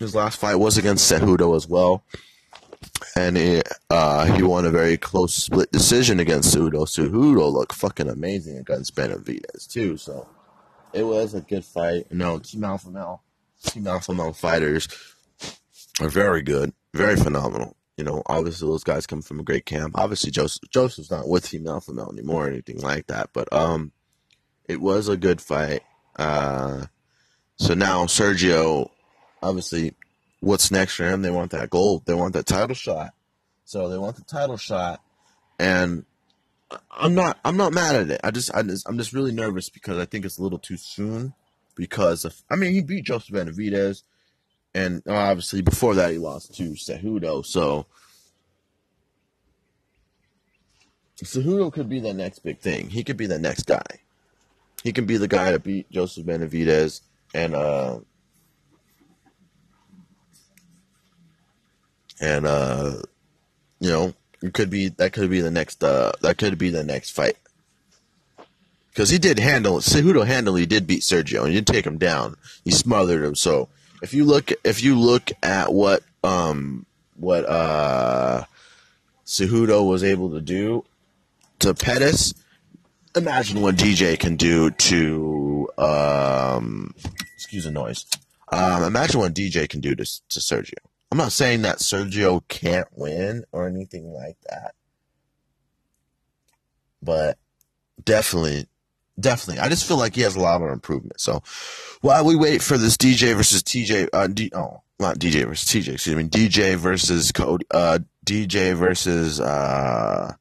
[0.05, 2.05] his last fight was against Cejudo as well,
[3.17, 6.87] and he, uh, he won a very close split decision against Cejudo.
[6.87, 10.29] Cejudo looked fucking amazing against Benavidez too, so
[10.93, 12.13] it was a good fight.
[12.13, 13.23] No, Team Alpha Male,
[13.63, 14.89] Team Alpha Male fighters
[16.01, 17.77] are very good, very phenomenal.
[17.97, 19.95] You know, obviously those guys come from a great camp.
[19.97, 23.93] Obviously Joseph Joseph's not with Team Alpha Male anymore or anything like that, but um,
[24.69, 25.83] it was a good fight.
[26.17, 26.87] Uh,
[27.57, 28.91] so now Sergio,
[29.45, 29.95] obviously,
[30.41, 31.23] what's next for him?
[31.23, 32.07] They want that gold.
[32.07, 33.13] They want that title shot.
[33.65, 35.01] So they want the title shot,
[35.59, 36.05] and
[36.91, 37.39] I'm not.
[37.45, 38.21] I'm not mad at it.
[38.25, 38.55] I just.
[38.55, 41.35] I just I'm just really nervous because I think it's a little too soon.
[41.77, 44.05] Because of, I mean, he beat Joseph Benavidez
[44.75, 47.47] and obviously before that he lost to Cejudo.
[47.47, 47.87] So
[51.23, 52.91] Cejudo could be the next big thing.
[52.91, 53.87] He could be the next guy.
[54.83, 57.01] He can be the guy to beat Joseph Benavidez
[57.33, 58.01] and uh
[62.21, 62.95] and uh
[63.81, 66.85] you know it could be that could be the next uh that could be the
[66.85, 67.37] next fight
[68.95, 72.37] because he did handle Cejudo handily did beat Sergio and he did take him down.
[72.65, 73.35] He smothered him.
[73.35, 73.69] So
[74.03, 78.45] if you look if you look at what um what uh
[79.27, 80.85] Cejudo was able to do
[81.59, 82.35] to Pettis,
[83.17, 86.95] imagine what DJ can do to um
[87.35, 88.07] excuse the noise.
[88.53, 90.75] Um, imagine what DJ can do to to Sergio.
[91.15, 94.75] I'm not saying that Sergio can't win or anything like that,
[97.01, 97.39] but
[98.05, 98.67] definitely
[99.21, 99.61] Definitely.
[99.61, 101.21] I just feel like he has a lot of improvement.
[101.21, 101.41] So
[102.01, 105.93] while we wait for this DJ versus TJ, uh, D, oh, not DJ versus TJ,
[105.95, 110.35] excuse me, DJ versus Cody, uh, DJ versus, uh,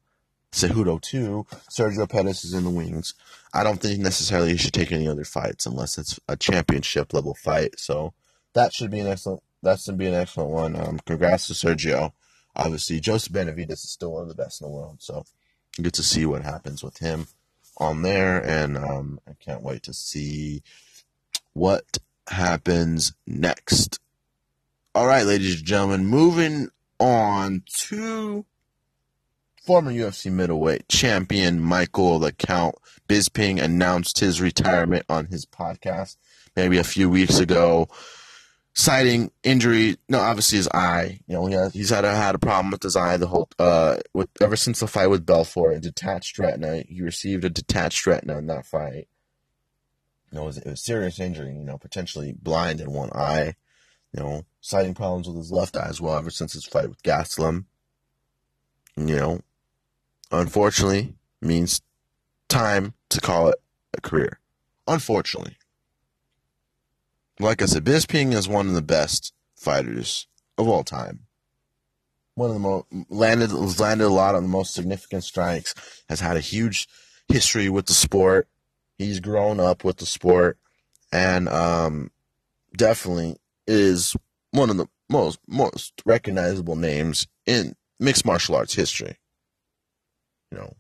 [0.54, 3.14] Cejudo 2, Sergio Pettis is in the wings.
[3.54, 7.36] I don't think necessarily he should take any other fights unless it's a championship level
[7.36, 7.80] fight.
[7.80, 8.16] So
[8.54, 10.76] that should be an excellent, that should be an excellent one.
[10.76, 12.12] Um, congrats to Sergio.
[12.56, 14.98] Obviously, Joseph Benavidez is still one of the best in the world.
[15.02, 15.24] So
[15.78, 17.28] you get to see what happens with him
[17.78, 20.62] on there, and um, I can't wait to see
[21.54, 21.98] what
[22.28, 24.00] happens next.
[24.94, 28.46] All right, ladies and gentlemen, moving on to
[29.64, 32.76] former UFC middleweight champion Michael the Count
[33.08, 36.18] Bisping announced his retirement on his podcast
[36.56, 37.88] maybe a few weeks ago
[38.74, 39.98] citing injury.
[40.10, 41.20] No, obviously his eye.
[41.28, 43.50] You know, he has, he's had a, had a problem with his eye the whole
[43.60, 46.84] uh with ever since the fight with Belfort, a detached retina.
[46.88, 49.08] He received a detached retina in that fight.
[50.32, 51.54] You know, it was, it was serious injury.
[51.54, 53.56] You know, potentially blind in one eye.
[54.16, 57.02] You know, citing problems with his left eye as well ever since his fight with
[57.04, 57.66] Gastelum.
[58.96, 59.42] You know,
[60.32, 61.82] unfortunately, means
[62.48, 63.56] time to call it
[63.96, 64.40] a career.
[64.88, 65.58] Unfortunately
[67.40, 71.22] like I said, Bisping is one of the best fighters of all time.
[72.36, 75.76] One of the most landed landed a lot on the most significant strikes.
[76.10, 76.88] Has had a huge
[77.28, 78.48] history with the sport.
[78.98, 80.58] He's grown up with the sport,
[81.12, 82.12] and um,
[82.76, 84.16] definitely is
[84.52, 89.18] one of the most most recognizable names in mixed martial arts history.
[90.52, 90.76] You know,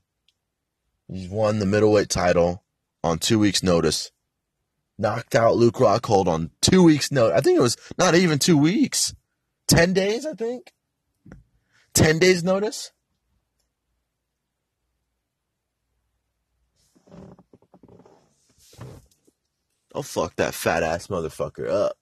[1.08, 2.63] he's won the middleweight title
[3.04, 4.12] on two weeks' notice
[4.98, 7.38] knocked out Luke Rockhold on two weeks' notice.
[7.38, 9.14] I think it was not even two weeks,
[9.68, 10.72] 10 days, I think.
[11.94, 12.92] 10 days' notice.
[19.96, 21.98] I'll fuck that fat ass motherfucker up.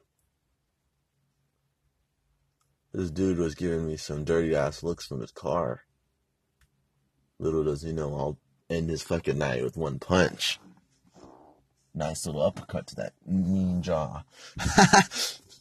[2.93, 5.83] This dude was giving me some dirty ass looks from his car.
[7.39, 8.37] Little does he know I'll
[8.69, 10.59] end his fucking night with one punch.
[11.93, 14.23] Nice little uppercut to that mean jaw.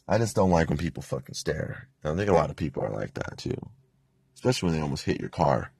[0.07, 1.87] I just don't like when people fucking stare.
[2.03, 3.57] I think a lot of people are like that too.
[4.35, 5.71] Especially when they almost hit your car.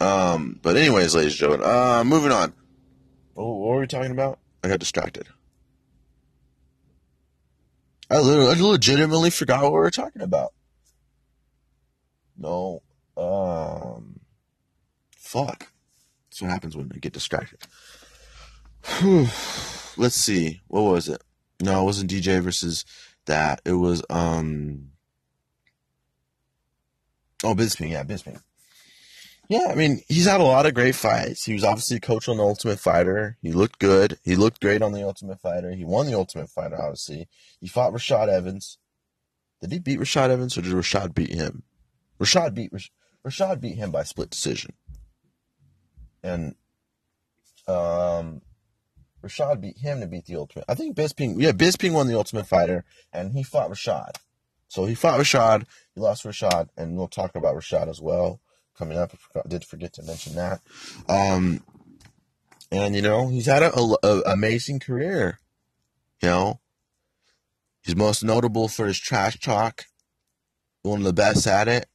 [0.00, 2.52] Um, but anyways, ladies and gentlemen, uh, moving on.
[3.36, 4.38] Oh, what were we talking about?
[4.62, 5.28] I got distracted.
[8.10, 10.52] I literally, I legitimately forgot what we were talking about.
[12.36, 12.82] No,
[13.16, 14.20] um,
[15.16, 15.67] fuck.
[16.38, 17.58] That's what happens when I get distracted.
[19.96, 20.60] Let's see.
[20.68, 21.20] What was it?
[21.60, 22.84] No, it wasn't DJ versus
[23.26, 23.60] that.
[23.64, 24.90] It was um
[27.42, 28.40] Oh Bisping, yeah, Bisping.
[29.48, 31.44] Yeah, I mean, he's had a lot of great fights.
[31.44, 33.36] He was obviously a coach on the Ultimate Fighter.
[33.42, 34.18] He looked good.
[34.22, 35.72] He looked great on the Ultimate Fighter.
[35.72, 37.26] He won the Ultimate Fighter, obviously.
[37.60, 38.78] He fought Rashad Evans.
[39.60, 41.64] Did he beat Rashad Evans or did Rashad beat him?
[42.20, 42.72] Rashad beat
[43.26, 44.74] Rashad beat him by split decision.
[46.22, 46.54] And
[47.66, 48.42] um,
[49.22, 50.64] Rashad beat him to beat the Ultimate.
[50.68, 54.16] I think Bisping, yeah, Bisping won the Ultimate Fighter, and he fought Rashad.
[54.68, 58.40] So he fought Rashad, he lost Rashad, and we'll talk about Rashad as well
[58.78, 59.10] coming up.
[59.12, 60.60] I forgot, did forget to mention that.
[61.08, 61.62] Um,
[62.70, 65.40] and you know he's had a, a, a amazing career.
[66.22, 66.60] You know,
[67.82, 69.86] he's most notable for his trash talk.
[70.82, 71.86] One of the best at it.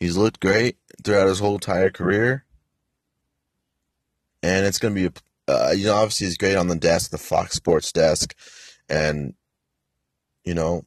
[0.00, 2.45] He's looked great throughout his whole entire career.
[4.46, 7.18] And it's going to be, uh, you know, obviously he's great on the desk, the
[7.18, 8.32] Fox Sports desk.
[8.88, 9.34] And,
[10.44, 10.84] you know,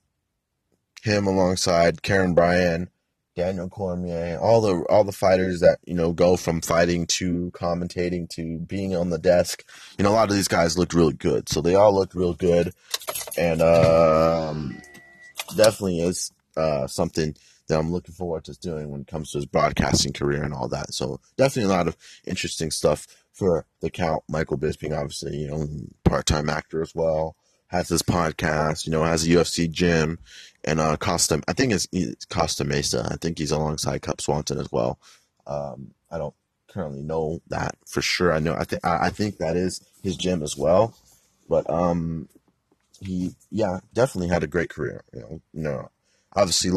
[1.02, 2.90] him alongside Karyn Bryant,
[3.36, 8.30] Daniel Cormier, all the all the fighters that you know go from fighting to commentating
[8.30, 9.64] to being on the desk.
[9.98, 12.34] You know, a lot of these guys looked really good, so they all looked real
[12.34, 12.74] good,
[13.38, 14.82] and um,
[15.56, 17.36] definitely is uh, something
[17.68, 20.68] that I'm looking forward to doing when it comes to his broadcasting career and all
[20.70, 20.94] that.
[20.94, 21.96] So definitely a lot of
[22.26, 23.08] interesting stuff
[23.40, 24.24] for the count.
[24.28, 25.68] Michael Bisping, obviously, you know,
[26.04, 27.36] part time actor as well
[27.68, 30.20] has his podcast, you know, has a UFC gym,
[30.64, 31.42] and uh, Costa.
[31.48, 33.08] I think it's, it's Costa Mesa.
[33.12, 35.00] I think he's alongside Cub Swanson as well.
[35.48, 36.34] Um, I don't
[36.68, 38.34] currently know that for sure.
[38.34, 38.54] I know.
[38.54, 40.96] I think I think that is his gym as well.
[41.48, 42.28] But um,
[43.00, 45.04] he yeah definitely had a great career.
[45.14, 45.90] You know, you know
[46.36, 46.72] obviously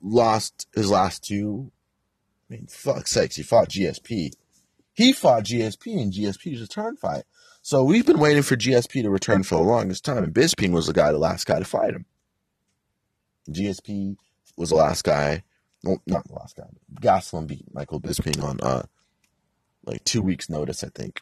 [0.00, 1.70] lost his last two.
[2.50, 4.32] I mean, fuck sakes, he fought GSP.
[4.94, 7.24] He fought GSP in GSP's return fight.
[7.62, 10.88] So we've been waiting for GSP to return for the longest time, and Bisping was
[10.88, 12.06] the guy, the last guy to fight him.
[13.48, 14.16] GSP
[14.56, 15.44] was the last guy,
[15.84, 16.64] well, not the last guy.
[17.00, 18.82] Gastelum beat Michael Bisping on uh,
[19.84, 21.20] like two weeks' notice, I think,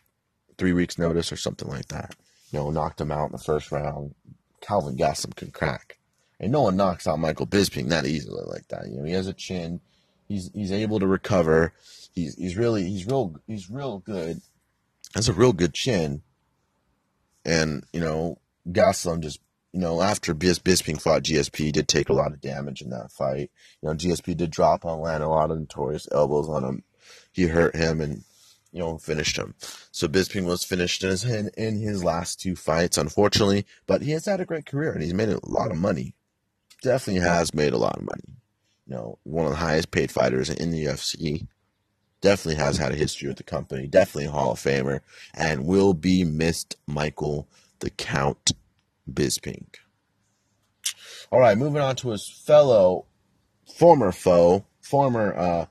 [0.59, 2.14] three weeks' notice or something like that.
[2.52, 4.14] You know, knocked him out in the first round.
[4.61, 5.98] Kelvin Gastelum can crack,
[6.38, 8.88] and no one knocks out Michael Bisping that easily like that.
[8.88, 9.80] You know, he has a chin.
[10.31, 11.75] He's he's able to recover.
[12.14, 14.40] He's he's really he's real he's real good.
[15.14, 16.23] Has a real good chin
[17.45, 18.38] and, you know,
[18.69, 19.40] Gastelum just,
[19.73, 23.12] you know, after Bis- Bisping fought GSP, did take a lot of damage in that
[23.12, 23.51] fight.
[23.83, 26.85] You know, GSP did drop on, land a lot of notorious elbows on him.
[27.33, 28.25] He hurt him and,
[28.73, 29.55] you know, finished him.
[29.90, 34.12] So Bisping was finished in his, in, in his last two fights, unfortunately, but he
[34.12, 36.14] has had a great career and he's made a lot of money.
[36.83, 38.39] Definitely has made a lot of money.
[38.90, 41.46] You know, one of the highest paid fighters in the UFC
[42.20, 44.98] definitely has had a history with the company, definitely a Hall of Famer,
[45.33, 47.46] and will be missed, Michael
[47.79, 48.50] the Count
[49.09, 49.66] Bisping.
[51.31, 53.07] All right, moving on to his fellow,
[53.76, 55.66] former foe, former uh,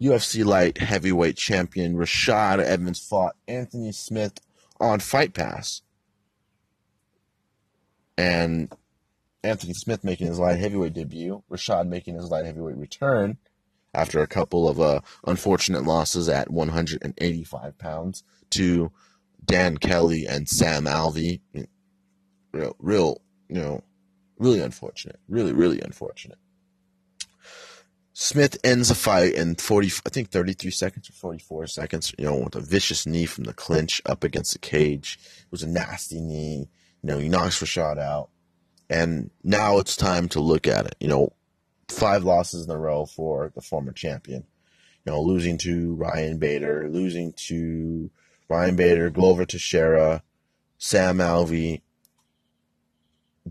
[0.00, 4.40] UFC light heavyweight champion Rashad Evans fought Anthony Smith
[4.80, 5.82] on Fight Pass.
[8.18, 8.72] And
[9.44, 13.38] Anthony Smith making his light heavyweight debut, Rashad making his light heavyweight return
[13.92, 18.90] after a couple of uh, unfortunate losses at 185 pounds to
[19.44, 21.40] Dan Kelly and Sam Alvey.
[22.52, 23.82] Real, real, you know,
[24.38, 25.20] really unfortunate.
[25.28, 26.38] Really, really unfortunate.
[28.16, 32.36] Smith ends the fight in 40, I think 33 seconds or 44 seconds, you know,
[32.36, 35.18] with a vicious knee from the clinch up against the cage.
[35.40, 36.68] It was a nasty knee.
[37.02, 38.30] You know, he knocks Rashad out.
[38.90, 40.94] And now it's time to look at it.
[41.00, 41.32] You know,
[41.88, 44.44] five losses in a row for the former champion.
[45.04, 48.10] You know, losing to Ryan Bader, losing to
[48.48, 50.22] Ryan Bader, Glover Teixeira,
[50.78, 51.82] Sam Alvey,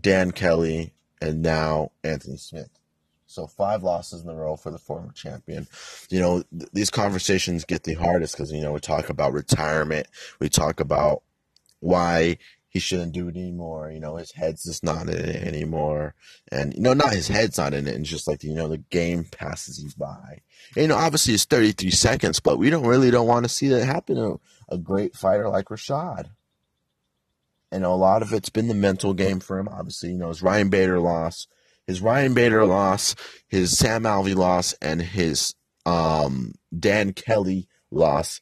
[0.00, 2.70] Dan Kelly, and now Anthony Smith.
[3.26, 5.66] So five losses in a row for the former champion.
[6.08, 10.06] You know, th- these conversations get the hardest because, you know, we talk about retirement.
[10.38, 11.22] We talk about
[11.80, 12.38] why
[12.74, 13.92] he shouldn't do it anymore.
[13.92, 16.16] You know, his head's just not in it anymore.
[16.50, 17.94] And, you know, not his head's not in it.
[17.94, 20.40] And just like, you know, the game passes you by.
[20.74, 23.68] And, you know, obviously it's 33 seconds, but we don't really don't want to see
[23.68, 26.30] that happen to a great fighter like Rashad.
[27.70, 29.68] And a lot of it's been the mental game for him.
[29.68, 31.46] Obviously, you know, his Ryan Bader loss,
[31.86, 33.14] his Ryan Bader loss,
[33.46, 35.54] his Sam Alvey loss, and his
[35.86, 38.40] um, Dan Kelly loss.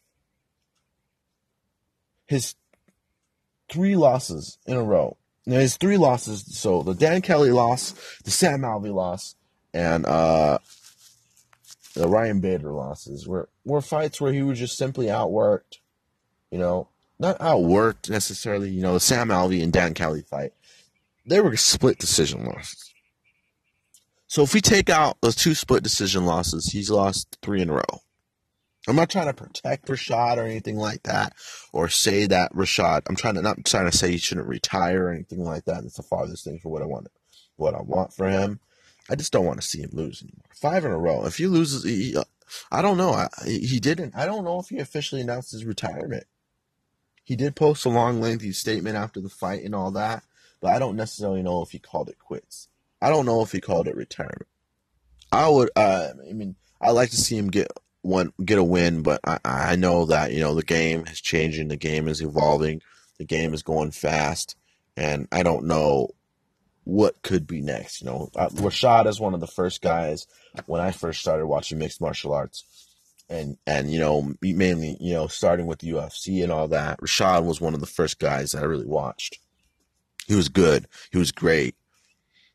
[2.26, 2.54] His
[3.72, 5.16] three losses in a row.
[5.46, 6.44] Now his three losses.
[6.56, 9.34] So the Dan Kelly loss, the Sam Alvey loss,
[9.72, 10.58] and uh,
[11.94, 15.78] the Ryan Bader losses were were fights where he was just simply outworked.
[16.50, 18.70] You know, not outworked necessarily.
[18.70, 20.52] You know, the Sam Alvey and Dan Kelly fight,
[21.26, 22.92] they were split decision losses.
[24.28, 27.74] So if we take out those two split decision losses, he's lost three in a
[27.74, 28.00] row.
[28.88, 31.34] I'm not trying to protect Rashad or anything like that,
[31.72, 33.02] or say that Rashad.
[33.08, 35.84] I'm trying to not trying to say he shouldn't retire or anything like that.
[35.84, 37.06] It's the farthest thing for what I want,
[37.56, 38.58] what I want for him.
[39.08, 40.44] I just don't want to see him lose anymore.
[40.54, 41.24] Five in a row.
[41.26, 42.16] If he loses, he,
[42.72, 43.12] I don't know.
[43.12, 44.16] I, he didn't.
[44.16, 46.24] I don't know if he officially announced his retirement.
[47.24, 50.24] He did post a long, lengthy statement after the fight and all that,
[50.60, 52.68] but I don't necessarily know if he called it quits.
[53.00, 54.48] I don't know if he called it retirement.
[55.30, 55.70] I would.
[55.76, 57.68] Uh, I mean, I like to see him get
[58.02, 61.68] one, get a win, but I, I know that you know the game is changing,
[61.68, 62.82] the game is evolving,
[63.18, 64.56] the game is going fast,
[64.96, 66.10] and I don't know
[66.84, 68.00] what could be next.
[68.00, 70.26] You know, uh, Rashad is one of the first guys
[70.66, 72.64] when I first started watching mixed martial arts,
[73.28, 77.00] and and you know mainly you know starting with UFC and all that.
[77.00, 79.38] Rashad was one of the first guys that I really watched.
[80.26, 80.86] He was good.
[81.10, 81.74] He was great.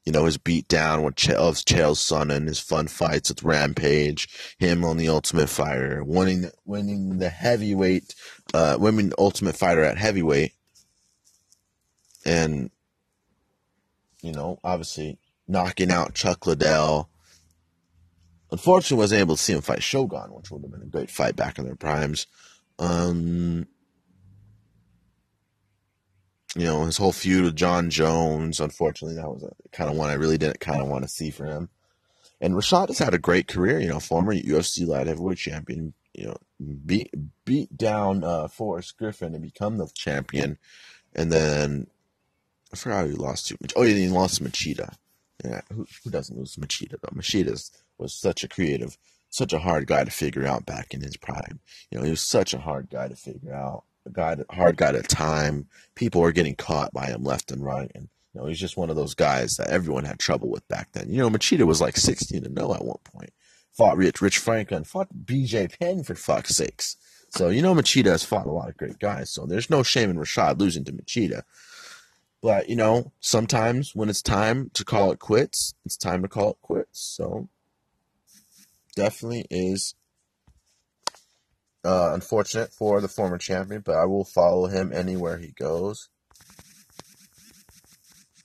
[0.07, 4.55] You know, his beat down with Ch- of Chael Sonnen, his fun fights with Rampage,
[4.57, 8.15] him on the Ultimate Fighter, winning winning the heavyweight,
[8.53, 10.53] uh, women Ultimate Fighter at heavyweight,
[12.23, 12.71] and
[14.21, 17.09] you know, obviously knocking out Chuck Liddell.
[18.49, 21.35] Unfortunately, wasn't able to see him fight Shogun, which would have been a great fight
[21.35, 22.27] back in their primes.
[22.79, 23.67] Um,
[26.55, 28.59] you know, his whole feud with Jon Jones.
[28.59, 31.29] Unfortunately, that was a kind of one I really didn't kind of want to see
[31.29, 31.69] for him.
[32.39, 33.79] And Rashad has had a great career.
[33.79, 35.93] You know, former UFC light heavyweight champion.
[36.13, 36.37] You know,
[36.85, 37.13] beat
[37.45, 40.57] beat down uh, Forrest Griffin and become the champion,
[41.13, 41.87] and then
[42.73, 43.57] I forgot who he lost to.
[43.75, 44.95] Oh, yeah, he lost to Machida.
[45.43, 47.15] Yeah, who, who doesn't lose to Machida though?
[47.15, 48.97] Machida was such a creative,
[49.29, 51.59] such a hard guy to figure out back in his prime.
[51.91, 53.83] You know, he was such a hard guy to figure out.
[54.11, 55.67] Guy, hard guy to time.
[55.95, 58.89] People were getting caught by him left and right, and you know, he's just one
[58.89, 61.09] of those guys that everyone had trouble with back then.
[61.09, 63.31] You know, Machida was like sixteen to no at one point.
[63.73, 66.97] Fought Rich, Rich Franklin, fought BJ Penn for fuck's sakes.
[67.29, 69.29] So you know, Machida has fought a lot of great guys.
[69.29, 71.43] So there's no shame in Rashad losing to Machida.
[72.41, 76.51] But, you know, sometimes when it's time to call it quits, it's time to call
[76.51, 77.01] it quits.
[77.01, 77.49] So,
[78.95, 79.95] definitely is
[81.83, 86.09] uh, unfortunate for the former champion, but I will follow him anywhere he goes.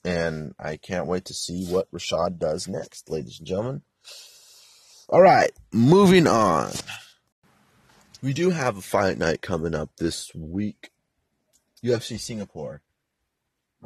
[0.05, 3.83] And I can't wait to see what Rashad does next, ladies and gentlemen.
[5.09, 6.73] All right, moving on.
[8.23, 10.91] We do have a fight night coming up this week.
[11.85, 12.83] UFC Singapore.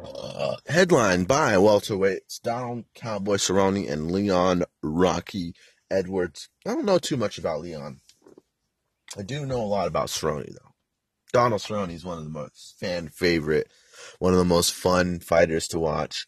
[0.03, 5.55] Uh, headlined by welterweights Donald Cowboy Cerrone and Leon Rocky
[5.91, 6.51] Edwards.
[6.67, 8.01] I don't know too much about Leon.
[9.17, 10.75] I do know a lot about Cerrone though.
[11.33, 13.71] Donald Cerrone is one of the most fan favorite,
[14.19, 16.27] one of the most fun fighters to watch.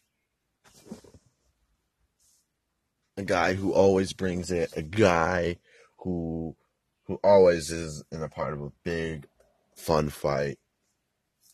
[3.17, 4.71] A guy who always brings it.
[4.75, 5.57] A guy
[5.97, 6.55] who
[7.07, 9.27] who always is in a part of a big,
[9.75, 10.59] fun fight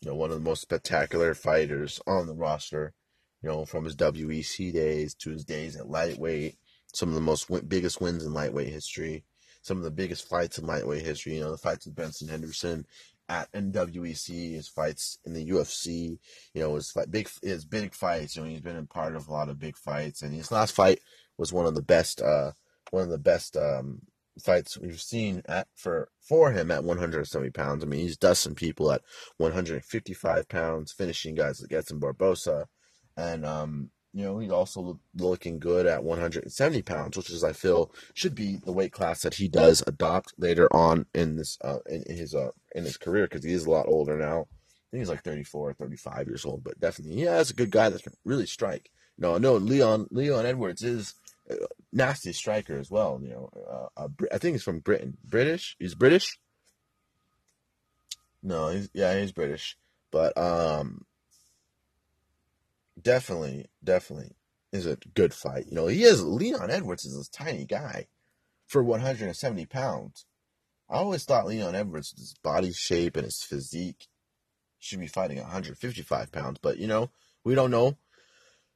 [0.00, 2.94] you know, one of the most spectacular fighters on the roster,
[3.42, 6.56] you know, from his WEC days to his days at lightweight,
[6.92, 9.24] some of the most win- biggest wins in lightweight history,
[9.66, 12.86] some of the biggest fights in lightweight history, you know, the fights with Benson Henderson
[13.28, 16.18] at NWEC, his fights in the UFC,
[16.54, 19.26] you know, his fight, big, his big fights, you know, he's been a part of
[19.26, 21.00] a lot of big fights and his last fight
[21.36, 22.52] was one of the best, uh,
[22.92, 24.02] one of the best, um,
[24.40, 27.82] fights we've seen at for for him at 170 pounds.
[27.82, 29.00] I mean, he's dusting people at
[29.38, 32.66] 155 pounds, finishing guys like Edson Barbosa,
[33.16, 37.92] and um, you know he's also looking good at 170 pounds, which is I feel
[38.14, 42.02] should be the weight class that he does adopt later on in this uh, in,
[42.04, 44.40] in his uh, in his career because he is a lot older now.
[44.40, 47.70] I think he's like 34 or 35 years old, but definitely yeah, he's a good
[47.70, 48.90] guy that can really strike.
[49.18, 51.12] No, no, Leon Leon Edwards is
[51.50, 51.56] a
[51.92, 53.20] nasty striker as well.
[53.22, 55.18] You know, uh, uh, I think he's from Britain.
[55.26, 55.76] British?
[55.78, 56.38] He's British.
[58.42, 59.76] No, he's yeah, he's British,
[60.10, 61.04] but um,
[63.00, 64.36] definitely, definitely
[64.72, 65.66] is a good fight.
[65.68, 68.06] You know, he is Leon Edwards is this tiny guy
[68.66, 70.26] for 170 pounds.
[70.88, 74.06] I always thought Leon Edwards, his body shape and his physique,
[74.78, 77.10] should be fighting 155 pounds, but you know,
[77.44, 77.96] we don't know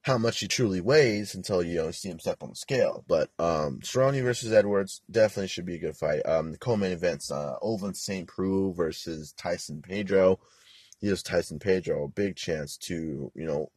[0.03, 3.05] how much he truly weighs until you know see him step on the scale.
[3.07, 6.23] But um, Cerrone versus Edwards definitely should be a good fight.
[6.25, 8.27] Um, the co-main events: uh, Ovince St.
[8.27, 10.41] Preux versus Tyson Pedro.
[11.01, 13.71] He gives Tyson Pedro a big chance to you know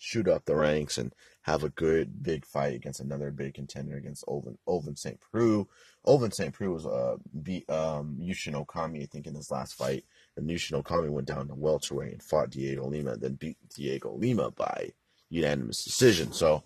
[0.00, 4.24] shoot up the ranks and have a good big fight against another big contender against
[4.26, 5.20] Ovin Ovince St.
[5.20, 5.68] Preux.
[6.06, 6.52] Ovince St.
[6.52, 10.04] Preux was uh beat um Yushin Okami I think in his last fight.
[10.36, 14.50] And Yushin Okami went down to welterweight and fought Diego Lima, then beat Diego Lima
[14.50, 14.90] by
[15.28, 16.32] unanimous decision.
[16.32, 16.64] So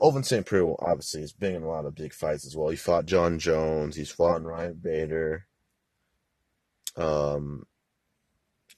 [0.00, 0.46] Ovince St.
[0.46, 2.68] Preux obviously has been in a lot of big fights as well.
[2.68, 3.96] He fought Jon Jones.
[3.96, 5.46] He's fought Ryan Bader.
[6.96, 7.66] Um,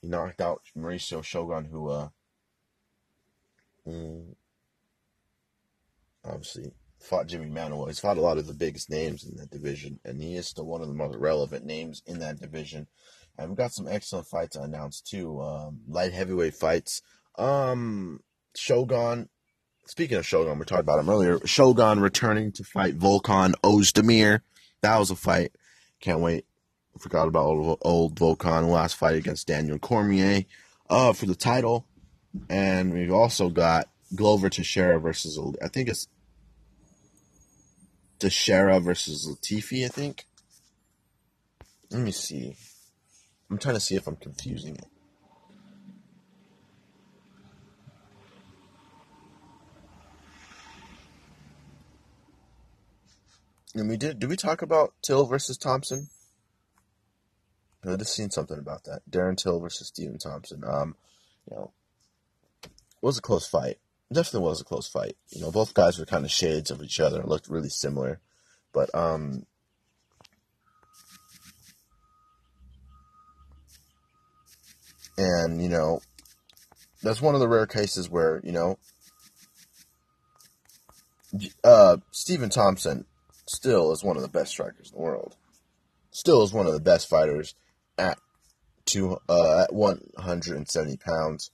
[0.00, 2.08] he knocked out Mauricio Shogun, who uh,
[3.86, 4.34] mm,
[6.24, 7.88] obviously fought Jimmy Manuwa.
[7.88, 10.66] He's fought a lot of the biggest names in that division, and he is still
[10.66, 12.86] one of the most relevant names in that division.
[13.38, 15.40] And we've got some excellent fights announced too.
[15.40, 17.02] Um, light heavyweight fights.
[17.36, 18.20] Um,
[18.56, 19.28] Shogun.
[19.86, 21.44] Speaking of Shogun, we talked about him earlier.
[21.46, 24.40] Shogun returning to fight Volkan Ozdemir.
[24.82, 25.52] That was a fight.
[26.00, 26.46] Can't wait.
[26.98, 30.44] Forgot about old, old Volkan last fight against Daniel Cormier
[30.88, 31.86] uh, for the title.
[32.48, 36.08] And we've also got Glover Teixeira versus, I think it's
[38.18, 40.24] Teixeira versus Latifi, I think.
[41.90, 42.56] Let me see.
[43.50, 44.86] I'm trying to see if I'm confusing it.
[53.74, 54.20] And we did.
[54.20, 56.08] Did we talk about Till versus Thompson?
[57.86, 59.02] I just seen something about that.
[59.10, 60.62] Darren Till versus Stephen Thompson.
[60.64, 60.96] Um,
[61.50, 61.72] you know,
[63.04, 63.76] was a close fight.
[64.12, 65.16] Definitely was a close fight.
[65.30, 67.22] You know, both guys were kind of shades of each other.
[67.22, 68.20] Looked really similar,
[68.72, 69.44] but um,
[75.18, 76.00] and you know,
[77.02, 78.78] that's one of the rare cases where you know,
[81.62, 83.04] uh, Stephen Thompson
[83.46, 85.36] still is one of the best strikers in the world.
[86.10, 87.54] Still is one of the best fighters
[87.98, 88.18] at
[88.86, 91.50] two uh, at 170 pounds.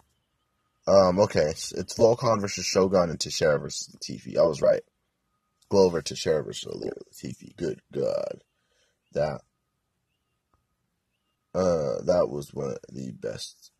[0.86, 4.36] Um, okay, it's Volkan versus Shogun and Teixeira versus Latifi.
[4.36, 4.82] I was right.
[5.68, 7.56] Glover Teixeira versus Latifi.
[7.56, 8.42] Good God,
[9.12, 9.40] that
[11.54, 13.70] uh, that was one of the best.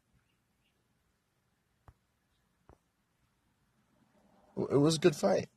[4.57, 5.49] It was a good fight.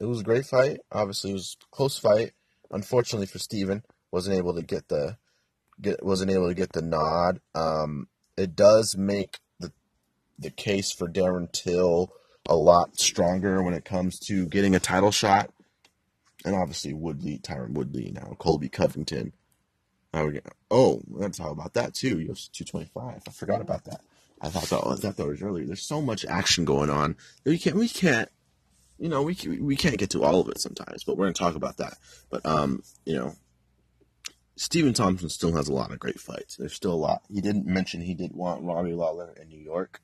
[0.00, 0.78] It was a great fight.
[0.92, 2.32] Obviously, it was a close fight.
[2.70, 3.82] Unfortunately for Steven,
[4.12, 5.16] wasn't able to get the
[5.80, 7.40] get wasn't able to get the nod.
[7.54, 9.38] Um, it does make
[10.38, 12.12] the case for Darren Till
[12.48, 15.50] a lot stronger when it comes to getting a title shot.
[16.44, 19.32] And obviously Woodley, Tyron Woodley now, Colby Covington.
[20.14, 22.16] Oh, we oh, let's talk about that too.
[22.16, 23.22] UFC 225.
[23.26, 24.00] I forgot about that.
[24.40, 25.66] I thought that, I thought that was earlier.
[25.66, 27.16] There's so much action going on.
[27.44, 28.30] We can't, we can't,
[28.98, 31.04] you know, we we can't get to all of it sometimes.
[31.04, 31.94] But we're gonna talk about that.
[32.30, 33.34] But um, you know,
[34.56, 36.56] Stephen Thompson still has a lot of great fights.
[36.56, 37.22] There's still a lot.
[37.28, 40.00] He didn't mention he did want Robbie Lawler in New York.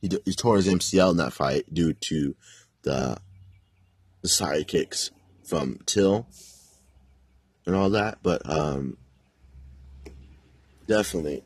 [0.00, 2.34] He, he tore his MCL in that fight due to
[2.82, 3.18] the
[4.22, 5.10] the side kicks
[5.44, 6.26] from Till
[7.66, 8.18] and all that.
[8.22, 8.96] But um,
[10.86, 11.44] definitely,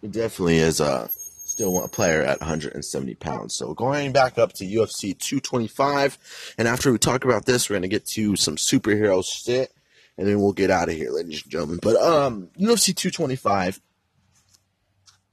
[0.00, 3.54] he definitely is a still a player at 170 pounds.
[3.54, 7.88] So going back up to UFC 225, and after we talk about this, we're gonna
[7.88, 9.72] get to some superhero shit
[10.18, 11.78] and then we'll get out of here, ladies and gentlemen.
[11.82, 13.80] But um, UFC 225,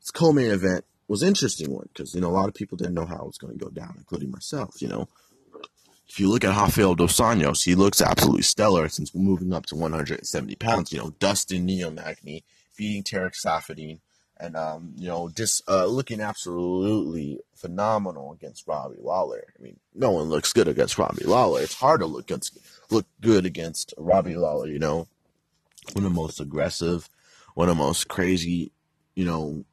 [0.10, 3.06] its co-main event was interesting one because you know a lot of people didn't know
[3.06, 4.82] how it was going to go down, including myself.
[4.82, 5.08] You know,
[6.08, 9.76] if you look at Rafael dos Anjos, he looks absolutely stellar since moving up to
[9.76, 10.92] 170 pounds.
[10.92, 12.44] You know, Dustin Neil Magny
[12.76, 14.00] beating Tarec Saffiedine
[14.40, 19.54] and um, you know, just uh, looking absolutely phenomenal against Robbie Lawler.
[19.60, 21.62] I mean, no one looks good against Robbie Lawler.
[21.62, 22.58] It's hard to look against,
[22.90, 24.68] look good against Robbie Lawler.
[24.68, 25.08] You know,
[25.94, 27.10] one of the most aggressive,
[27.54, 28.72] one of the most crazy,
[29.14, 29.66] you know,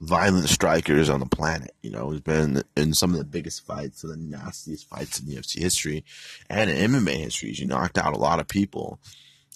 [0.00, 1.74] violent strikers on the planet.
[1.82, 5.20] You know, he's been in some of the biggest fights, some of the nastiest fights
[5.20, 6.04] in UFC history,
[6.48, 7.52] and in MMA history.
[7.52, 8.98] He knocked out a lot of people.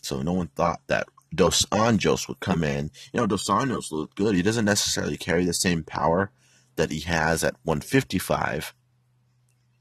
[0.03, 2.91] So no one thought that Dos Anjos would come in.
[3.12, 4.34] You know, Dos Anjos looked good.
[4.34, 6.30] He doesn't necessarily carry the same power
[6.76, 8.74] that he has at 155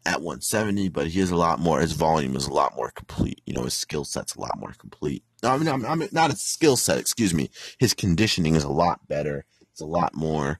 [0.05, 1.81] at 170, but he is a lot more.
[1.81, 3.41] His volume is a lot more complete.
[3.45, 5.23] You know, his skill set's a lot more complete.
[5.43, 6.97] I mean, I'm, I'm not a skill set.
[6.97, 7.49] Excuse me.
[7.77, 9.45] His conditioning is a lot better.
[9.77, 10.59] It's a lot more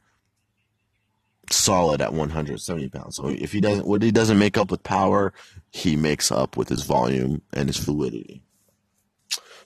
[1.50, 3.16] solid at 170 pounds.
[3.16, 5.34] So if he doesn't, what he doesn't make up with power,
[5.72, 8.44] he makes up with his volume and his fluidity.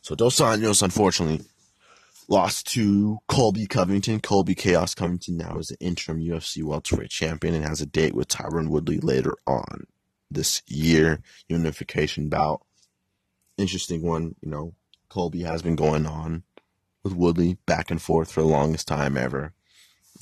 [0.01, 1.45] So Dos Anjos, unfortunately,
[2.29, 4.21] lost to Colby Covington.
[4.21, 8.29] Colby Chaos Covington now is the interim UFC welterweight champion and has a date with
[8.29, 9.85] Tyron Woodley later on
[10.29, 11.19] this year.
[11.49, 12.61] Unification bout.
[13.57, 14.75] Interesting one, you know.
[15.09, 16.43] Colby has been going on
[17.03, 19.53] with Woodley back and forth for the longest time ever.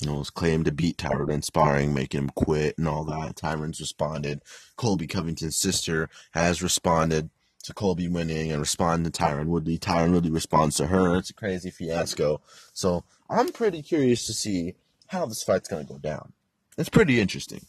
[0.00, 3.36] You know, his claim to beat Tyron in sparring, making him quit and all that.
[3.36, 4.42] Tyron's responded.
[4.76, 7.28] Colby Covington's sister has responded
[7.64, 9.78] to Colby winning and respond to Tyron Woodley.
[9.78, 11.16] Tyron Woodley responds to her.
[11.16, 12.40] It's a crazy fiasco.
[12.72, 14.74] So I'm pretty curious to see
[15.08, 16.32] how this fight's going to go down.
[16.78, 17.66] It's pretty interesting.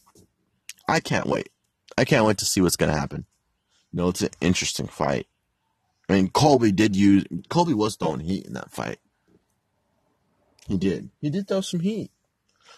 [0.87, 1.49] I can't wait.
[1.97, 3.25] I can't wait to see what's going to happen.
[3.91, 5.27] You know, it's an interesting fight.
[6.11, 8.99] I mean, Colby did use, Colby was throwing heat in that fight.
[10.67, 11.09] He did.
[11.21, 12.11] He did throw some heat.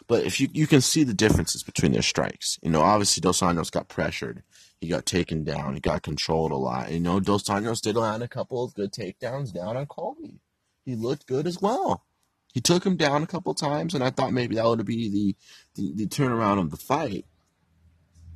[0.08, 2.60] But if you you can see the differences between their strikes.
[2.62, 4.44] You know, obviously Dos Anjos got pressured.
[4.80, 5.76] He got taken down.
[5.76, 6.92] He got controlled a lot.
[6.92, 10.40] You know, Dos Anjos did land a couple of good takedowns down on Colby.
[10.86, 12.06] He looked good as well.
[12.54, 15.36] He took him down a couple times, and I thought maybe that would be the,
[15.76, 17.26] the, the turnaround of the fight.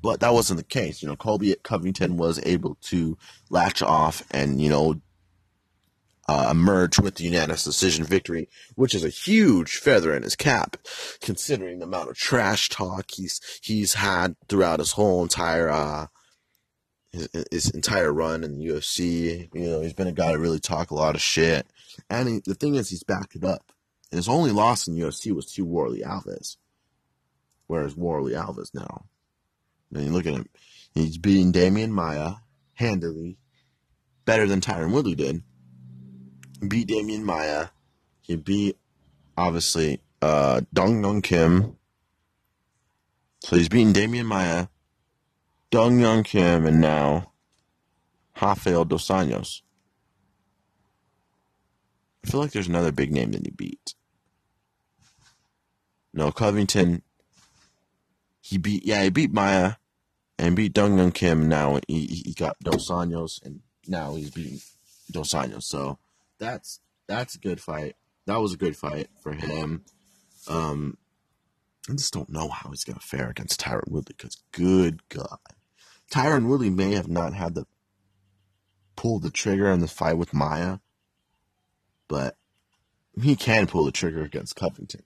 [0.08, 1.02] But that wasn't the case.
[1.02, 3.18] You know, Colby Covington was able to
[3.50, 5.02] latch off and, you know,
[6.30, 10.78] uh, emerge with the unanimous decision victory, which is a huge feather in his cap,
[11.20, 16.08] considering the amount of trash talk he's he's had throughout his whole entire uh,
[17.12, 19.50] his, his entire run in the UFC.
[19.54, 21.68] You know, he's been a guy to really talk a lot of shit,
[22.10, 23.74] and he, the thing is, he's backed it up.
[24.10, 26.56] And his only loss in UFC was to Warley Alves,
[27.66, 29.04] whereas Warley Alves now,
[29.94, 30.50] I mean, look at him,
[30.94, 32.36] he's beating Demian Maia
[32.74, 33.38] handily,
[34.26, 35.44] better than Tyron Woodley did
[36.66, 37.68] beat Demian Maia.
[38.22, 38.78] He beat
[39.38, 41.78] obviously uh Dong Hyun Kim.
[43.44, 44.68] So he's beating Damian Maya,
[45.70, 47.34] Dong Hyun Kim, and now
[48.42, 49.62] Rafael Dos Anjos.
[52.26, 53.94] I feel like there's another big name that he beat.
[56.14, 57.04] No, Covington.
[58.48, 59.74] He beat yeah, he beat Maia
[60.40, 61.50] and beat Dong Hyun Kim.
[61.50, 64.62] Now he he got Dos Anjos and now he's beating
[65.12, 65.64] Dos Anjos.
[65.64, 66.00] So
[66.40, 67.98] that's that's a good fight.
[68.26, 69.84] That was a good fight for him.
[70.48, 70.98] Um,
[71.90, 75.40] I just don't know how he's gonna fare against Tyron Woodley because good God,
[76.10, 77.66] Tyron Woodley may have not had the
[78.96, 80.78] pull the trigger in the fight with Maia,
[82.08, 82.38] but
[83.22, 85.04] he can pull the trigger against Covington.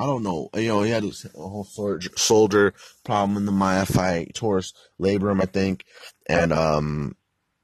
[0.00, 0.48] I don't know.
[0.54, 2.72] You know, he had a whole soldier
[3.04, 4.32] problem in the Maia fight.
[4.34, 5.84] Taurus labrum, I think,
[6.26, 7.16] and um,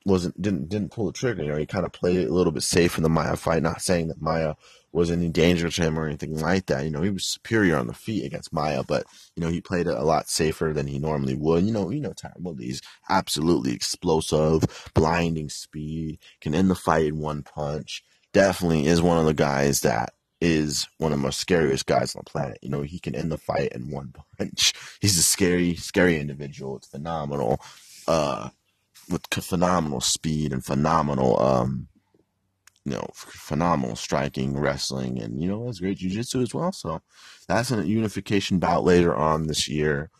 [0.04, 1.42] wasn't didn't didn't pull the trigger.
[1.42, 3.62] You know, he kind of played it a little bit safe in the Maia fight.
[3.62, 4.54] Not saying that Maia
[4.92, 6.84] was any danger to him or anything like that.
[6.84, 9.86] You know, he was superior on the feet against Maia, but you know he played
[9.86, 11.64] it a lot safer than he normally would.
[11.64, 17.18] You know, you know Tyron Woodley's absolutely explosive, blinding speed, can end the fight in
[17.18, 18.04] one punch.
[18.34, 22.22] Definitely is one of the guys that is one of the most scariest guys on
[22.24, 22.58] the planet.
[22.62, 24.72] You know, he can end the fight in one punch.
[25.00, 26.76] He's a scary, scary individual.
[26.76, 27.60] It's phenomenal.
[28.06, 28.50] Uh,
[29.08, 31.88] with phenomenal speed and phenomenal, um,
[32.84, 36.72] you know, phenomenal striking, wrestling, and you know, has great jujitsu as well.
[36.72, 37.02] So
[37.48, 40.10] that's a unification bout later on this year.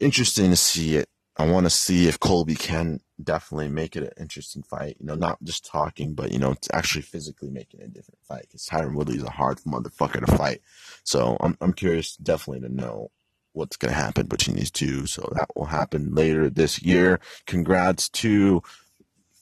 [0.00, 1.08] Interesting to see it.
[1.36, 4.96] I want to see if Colby can definitely make it an interesting fight.
[5.00, 8.42] You know, not just talking, but you know, it's actually physically making a different fight.
[8.42, 10.60] Because Tyron Woodley is a hard motherfucker to fight.
[11.04, 13.10] So I'm I'm curious, definitely to know
[13.52, 15.06] what's to happen between these two.
[15.06, 17.20] So that will happen later this year.
[17.46, 18.62] Congrats to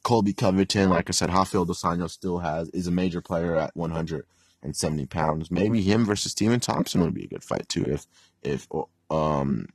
[0.03, 0.89] Colby Covington.
[0.91, 5.51] Like I said, Rafael Dos Anjos still has is a major player at 170 pounds.
[5.51, 7.85] Maybe him versus Stephen Thompson would be a good fight too.
[7.85, 8.07] If
[8.43, 8.67] if
[9.11, 9.69] um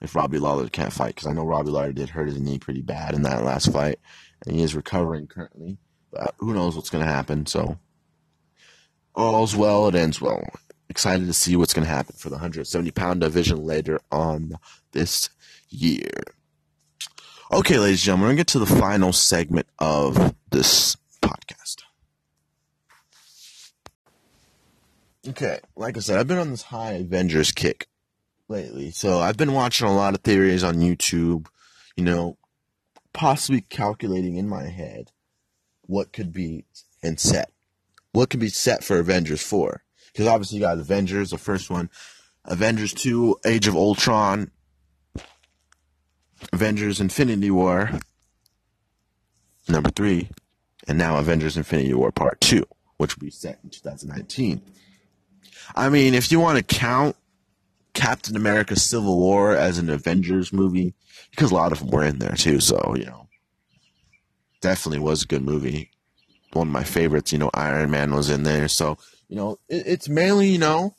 [0.00, 2.82] if Robbie Lawler can't fight, because I know Robbie Lawler did hurt his knee pretty
[2.82, 3.98] bad in that last fight,
[4.46, 5.78] and he is recovering currently.
[6.12, 7.46] But who knows what's going to happen?
[7.46, 7.78] So
[9.14, 10.48] all's well, it ends well
[10.88, 14.58] excited to see what's going to happen for the 170 pound division later on
[14.92, 15.28] this
[15.68, 16.10] year.
[17.52, 21.82] Okay, ladies and gentlemen, we're going to get to the final segment of this podcast.
[25.26, 27.86] Okay, like I said, I've been on this high Avengers kick
[28.48, 28.90] lately.
[28.90, 31.46] So I've been watching a lot of theories on YouTube,
[31.96, 32.36] you know,
[33.12, 35.12] possibly calculating in my head
[35.82, 36.64] what could be
[37.02, 37.50] and set.
[38.12, 39.82] What could be set for Avengers 4
[40.18, 41.88] because obviously you got Avengers, the first one,
[42.44, 44.50] Avengers 2, Age of Ultron,
[46.52, 47.90] Avengers Infinity War,
[49.68, 50.28] number 3,
[50.88, 52.64] and now Avengers Infinity War Part 2,
[52.96, 54.60] which will be set in 2019.
[55.76, 57.14] I mean, if you want to count
[57.94, 60.94] Captain America Civil War as an Avengers movie,
[61.30, 63.28] because a lot of them were in there too, so, you know,
[64.60, 65.90] definitely was a good movie.
[66.52, 69.86] One of my favorites, you know, Iron Man was in there, so you know, it,
[69.86, 70.94] it's mainly, you know,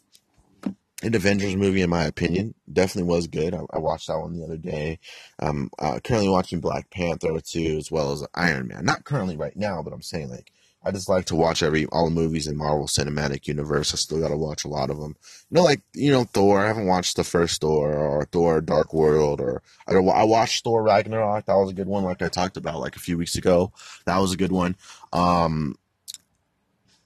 [1.02, 2.54] an Avengers movie, in my opinion.
[2.72, 3.54] Definitely was good.
[3.54, 5.00] I, I watched that one the other day.
[5.40, 8.86] Um, uh, currently watching Black Panther too, as well as Iron Man.
[8.86, 12.06] Not currently right now, but I'm saying like I just like to watch every all
[12.06, 13.94] the movies in Marvel Cinematic Universe.
[13.94, 15.16] I still got to watch a lot of them.
[15.50, 16.64] You know, like you know Thor.
[16.64, 20.82] I haven't watched the first Thor or Thor Dark World or I, I watched Thor
[20.84, 21.46] Ragnarok.
[21.46, 22.04] That was a good one.
[22.04, 23.74] Like I talked about like a few weeks ago.
[24.06, 24.78] That was a good one.
[25.12, 25.78] Um,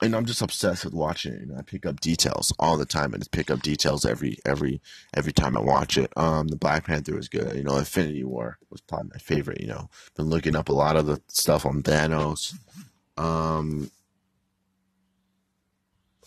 [0.04, 1.42] and I'm just obsessed with watching it.
[1.42, 4.38] You know, I pick up details all the time, and just pick up details every
[4.46, 4.82] every
[5.14, 6.12] every time I watch it.
[6.18, 7.56] Um, the Black Panther was good.
[7.56, 9.62] You know, Infinity War was probably my favorite.
[9.62, 12.54] You know, been looking up a lot of the stuff on Thanos.
[13.18, 13.92] Um,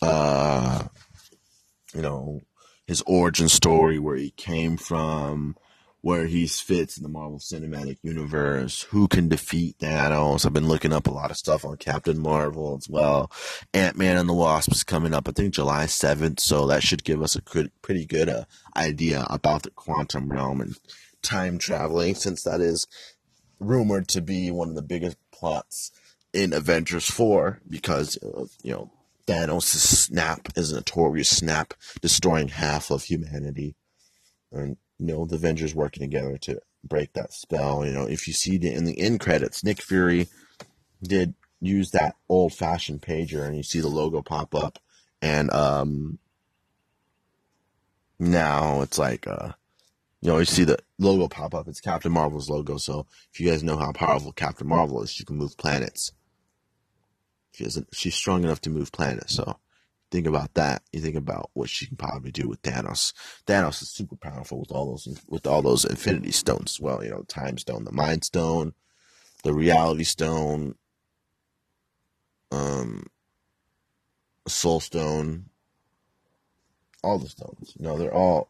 [0.01, 0.83] uh,
[1.93, 2.41] you know,
[2.85, 5.57] his origin story, where he came from,
[6.01, 10.45] where he fits in the Marvel Cinematic Universe, who can defeat Thanos.
[10.45, 13.31] I've been looking up a lot of stuff on Captain Marvel as well.
[13.73, 17.03] Ant Man and the Wasp is coming up, I think July 7th, so that should
[17.03, 20.77] give us a pretty good uh, idea about the quantum realm and
[21.21, 22.87] time traveling, since that is
[23.59, 25.91] rumored to be one of the biggest plots
[26.37, 28.91] in Avengers 4 because, of, you know,
[29.25, 33.75] Thanos' snap is a notorious snap, destroying half of humanity.
[34.51, 37.85] And you know, the Avengers working together to break that spell.
[37.85, 40.27] You know, if you see the, in the end credits, Nick Fury
[41.03, 44.77] did use that old fashioned pager and you see the logo pop up
[45.23, 46.19] and um
[48.19, 49.51] now it's like uh
[50.21, 53.49] you know you see the logo pop up it's captain marvel's logo so if you
[53.49, 56.11] guys know how powerful captain marvel is she can move planets
[57.57, 59.59] she isn't she's strong enough to move planets so
[60.11, 63.13] think about that, you think about what she can probably do with Thanos.
[63.45, 67.03] Thanos is super powerful with all those with all those Infinity Stones as well.
[67.03, 68.73] You know, Time Stone, the Mind Stone,
[69.43, 70.75] the Reality Stone,
[72.51, 73.07] um,
[74.47, 75.45] Soul Stone,
[77.03, 77.73] all the stones.
[77.77, 78.49] You know, they're all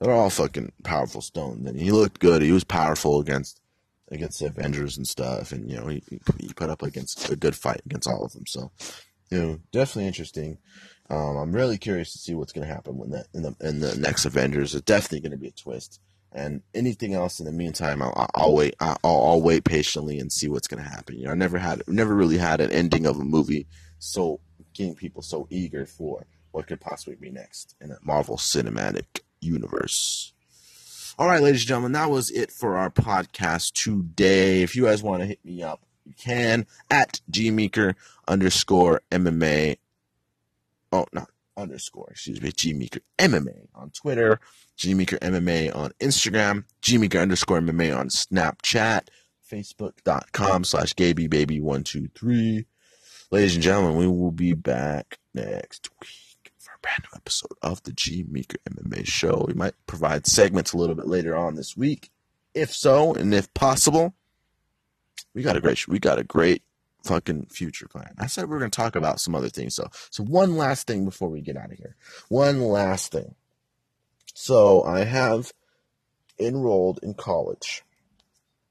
[0.00, 1.68] they're all fucking powerful stones.
[1.68, 2.42] And he looked good.
[2.42, 3.60] He was powerful against
[4.10, 6.02] against the Avengers and stuff, and you know, he,
[6.38, 8.46] he put up against a good fight against all of them.
[8.46, 8.70] So
[9.30, 10.58] you know, definitely interesting.
[11.10, 13.80] Um, I'm really curious to see what's going to happen when that in the in
[13.80, 14.74] the next Avengers.
[14.74, 16.00] It's definitely going to be a twist.
[16.30, 18.74] And anything else in the meantime, I'll, I'll wait.
[18.80, 21.16] I'll, I'll, wait patiently and see what's going to happen.
[21.16, 23.66] You know, I never had, never really had an ending of a movie
[23.98, 24.40] so
[24.74, 30.34] getting people so eager for what could possibly be next in a Marvel Cinematic Universe.
[31.18, 34.62] All right, ladies and gentlemen, that was it for our podcast today.
[34.62, 37.94] If you guys want to hit me up you can at gmeeker
[38.26, 39.76] underscore MMA.
[40.90, 44.40] Oh, not underscore, excuse me, gmeeker MMA on Twitter,
[44.78, 49.08] gmeeker MMA on Instagram, gmeeker underscore MMA on Snapchat,
[49.50, 52.64] facebook.com slash gabybaby123.
[53.30, 56.27] Ladies and gentlemen, we will be back next week
[56.68, 59.44] for a brand new episode of the G Meeker MMA show.
[59.46, 62.10] We might provide segments a little bit later on this week.
[62.54, 64.14] If so, and if possible,
[65.34, 66.62] we got a great we got a great
[67.04, 68.14] fucking future plan.
[68.18, 69.74] I said we are going to talk about some other things.
[69.74, 71.96] So, so one last thing before we get out of here.
[72.28, 73.34] One last thing.
[74.34, 75.52] So I have
[76.38, 77.82] enrolled in college,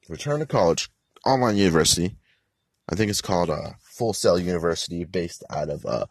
[0.07, 0.89] return to college,
[1.25, 2.17] online university.
[2.89, 6.05] I think it's called uh, Full Sail University, based out of uh,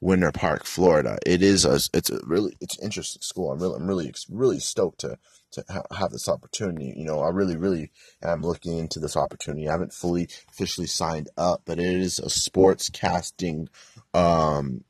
[0.00, 1.18] Winter Park, Florida.
[1.26, 3.50] It is a, it's a really, it's an interesting school.
[3.50, 5.18] I'm really, I'm really, really stoked to
[5.52, 6.94] to ha- have this opportunity.
[6.96, 7.90] You know, I really, really
[8.22, 9.68] am looking into this opportunity.
[9.68, 13.68] I haven't fully officially signed up, but it is a sports casting.
[14.14, 14.84] Um,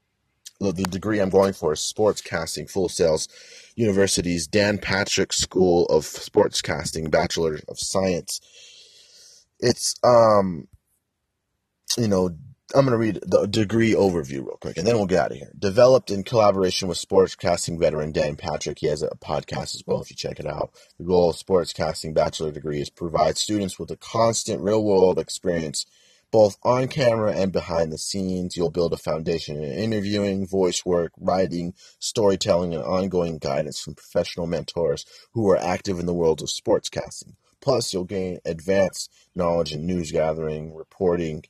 [0.61, 3.29] the degree I'm going for is sports casting, Full Sail's
[3.77, 8.41] University's Dan Patrick School of Sports Casting, Bachelor of Science.
[9.59, 10.69] It's um,
[11.97, 12.31] you know,
[12.73, 15.39] I'm going to read the degree overview real quick, and then we'll get out of
[15.39, 15.51] here.
[15.59, 18.79] Developed in collaboration with sportscasting veteran Dan Patrick.
[18.79, 20.71] He has a podcast as well if you check it out.
[20.97, 25.85] The goal of sportscasting bachelor degree is provide students with a constant real world experience,
[26.31, 28.57] both on camera and behind the scenes.
[28.57, 34.47] You'll build a foundation in interviewing, voice work, writing, storytelling, and ongoing guidance from professional
[34.47, 37.35] mentors who are active in the world of sportscasting.
[37.61, 41.43] Plus, you'll gain advanced knowledge in news gathering, reporting,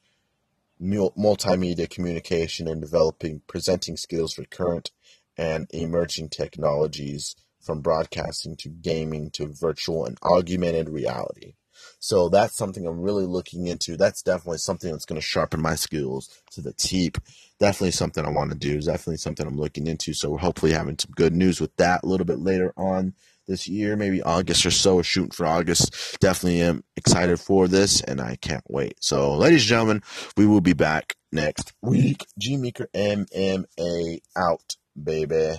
[0.80, 4.90] multimedia communication and developing presenting skills for current
[5.36, 11.54] and emerging technologies from broadcasting to gaming to virtual and augmented reality.
[11.98, 13.96] So that's something I'm really looking into.
[13.96, 17.18] That's definitely something that's going to sharpen my skills to the teep.
[17.58, 18.80] Definitely something I want to do.
[18.80, 20.14] Definitely something I'm looking into.
[20.14, 23.14] So we're hopefully having some good news with that a little bit later on
[23.50, 26.18] this year, maybe August or so, shooting for August.
[26.20, 28.94] Definitely am excited for this and I can't wait.
[29.00, 30.02] So, ladies and gentlemen,
[30.36, 32.24] we will be back next week.
[32.38, 35.56] G Meeker MMA out, baby.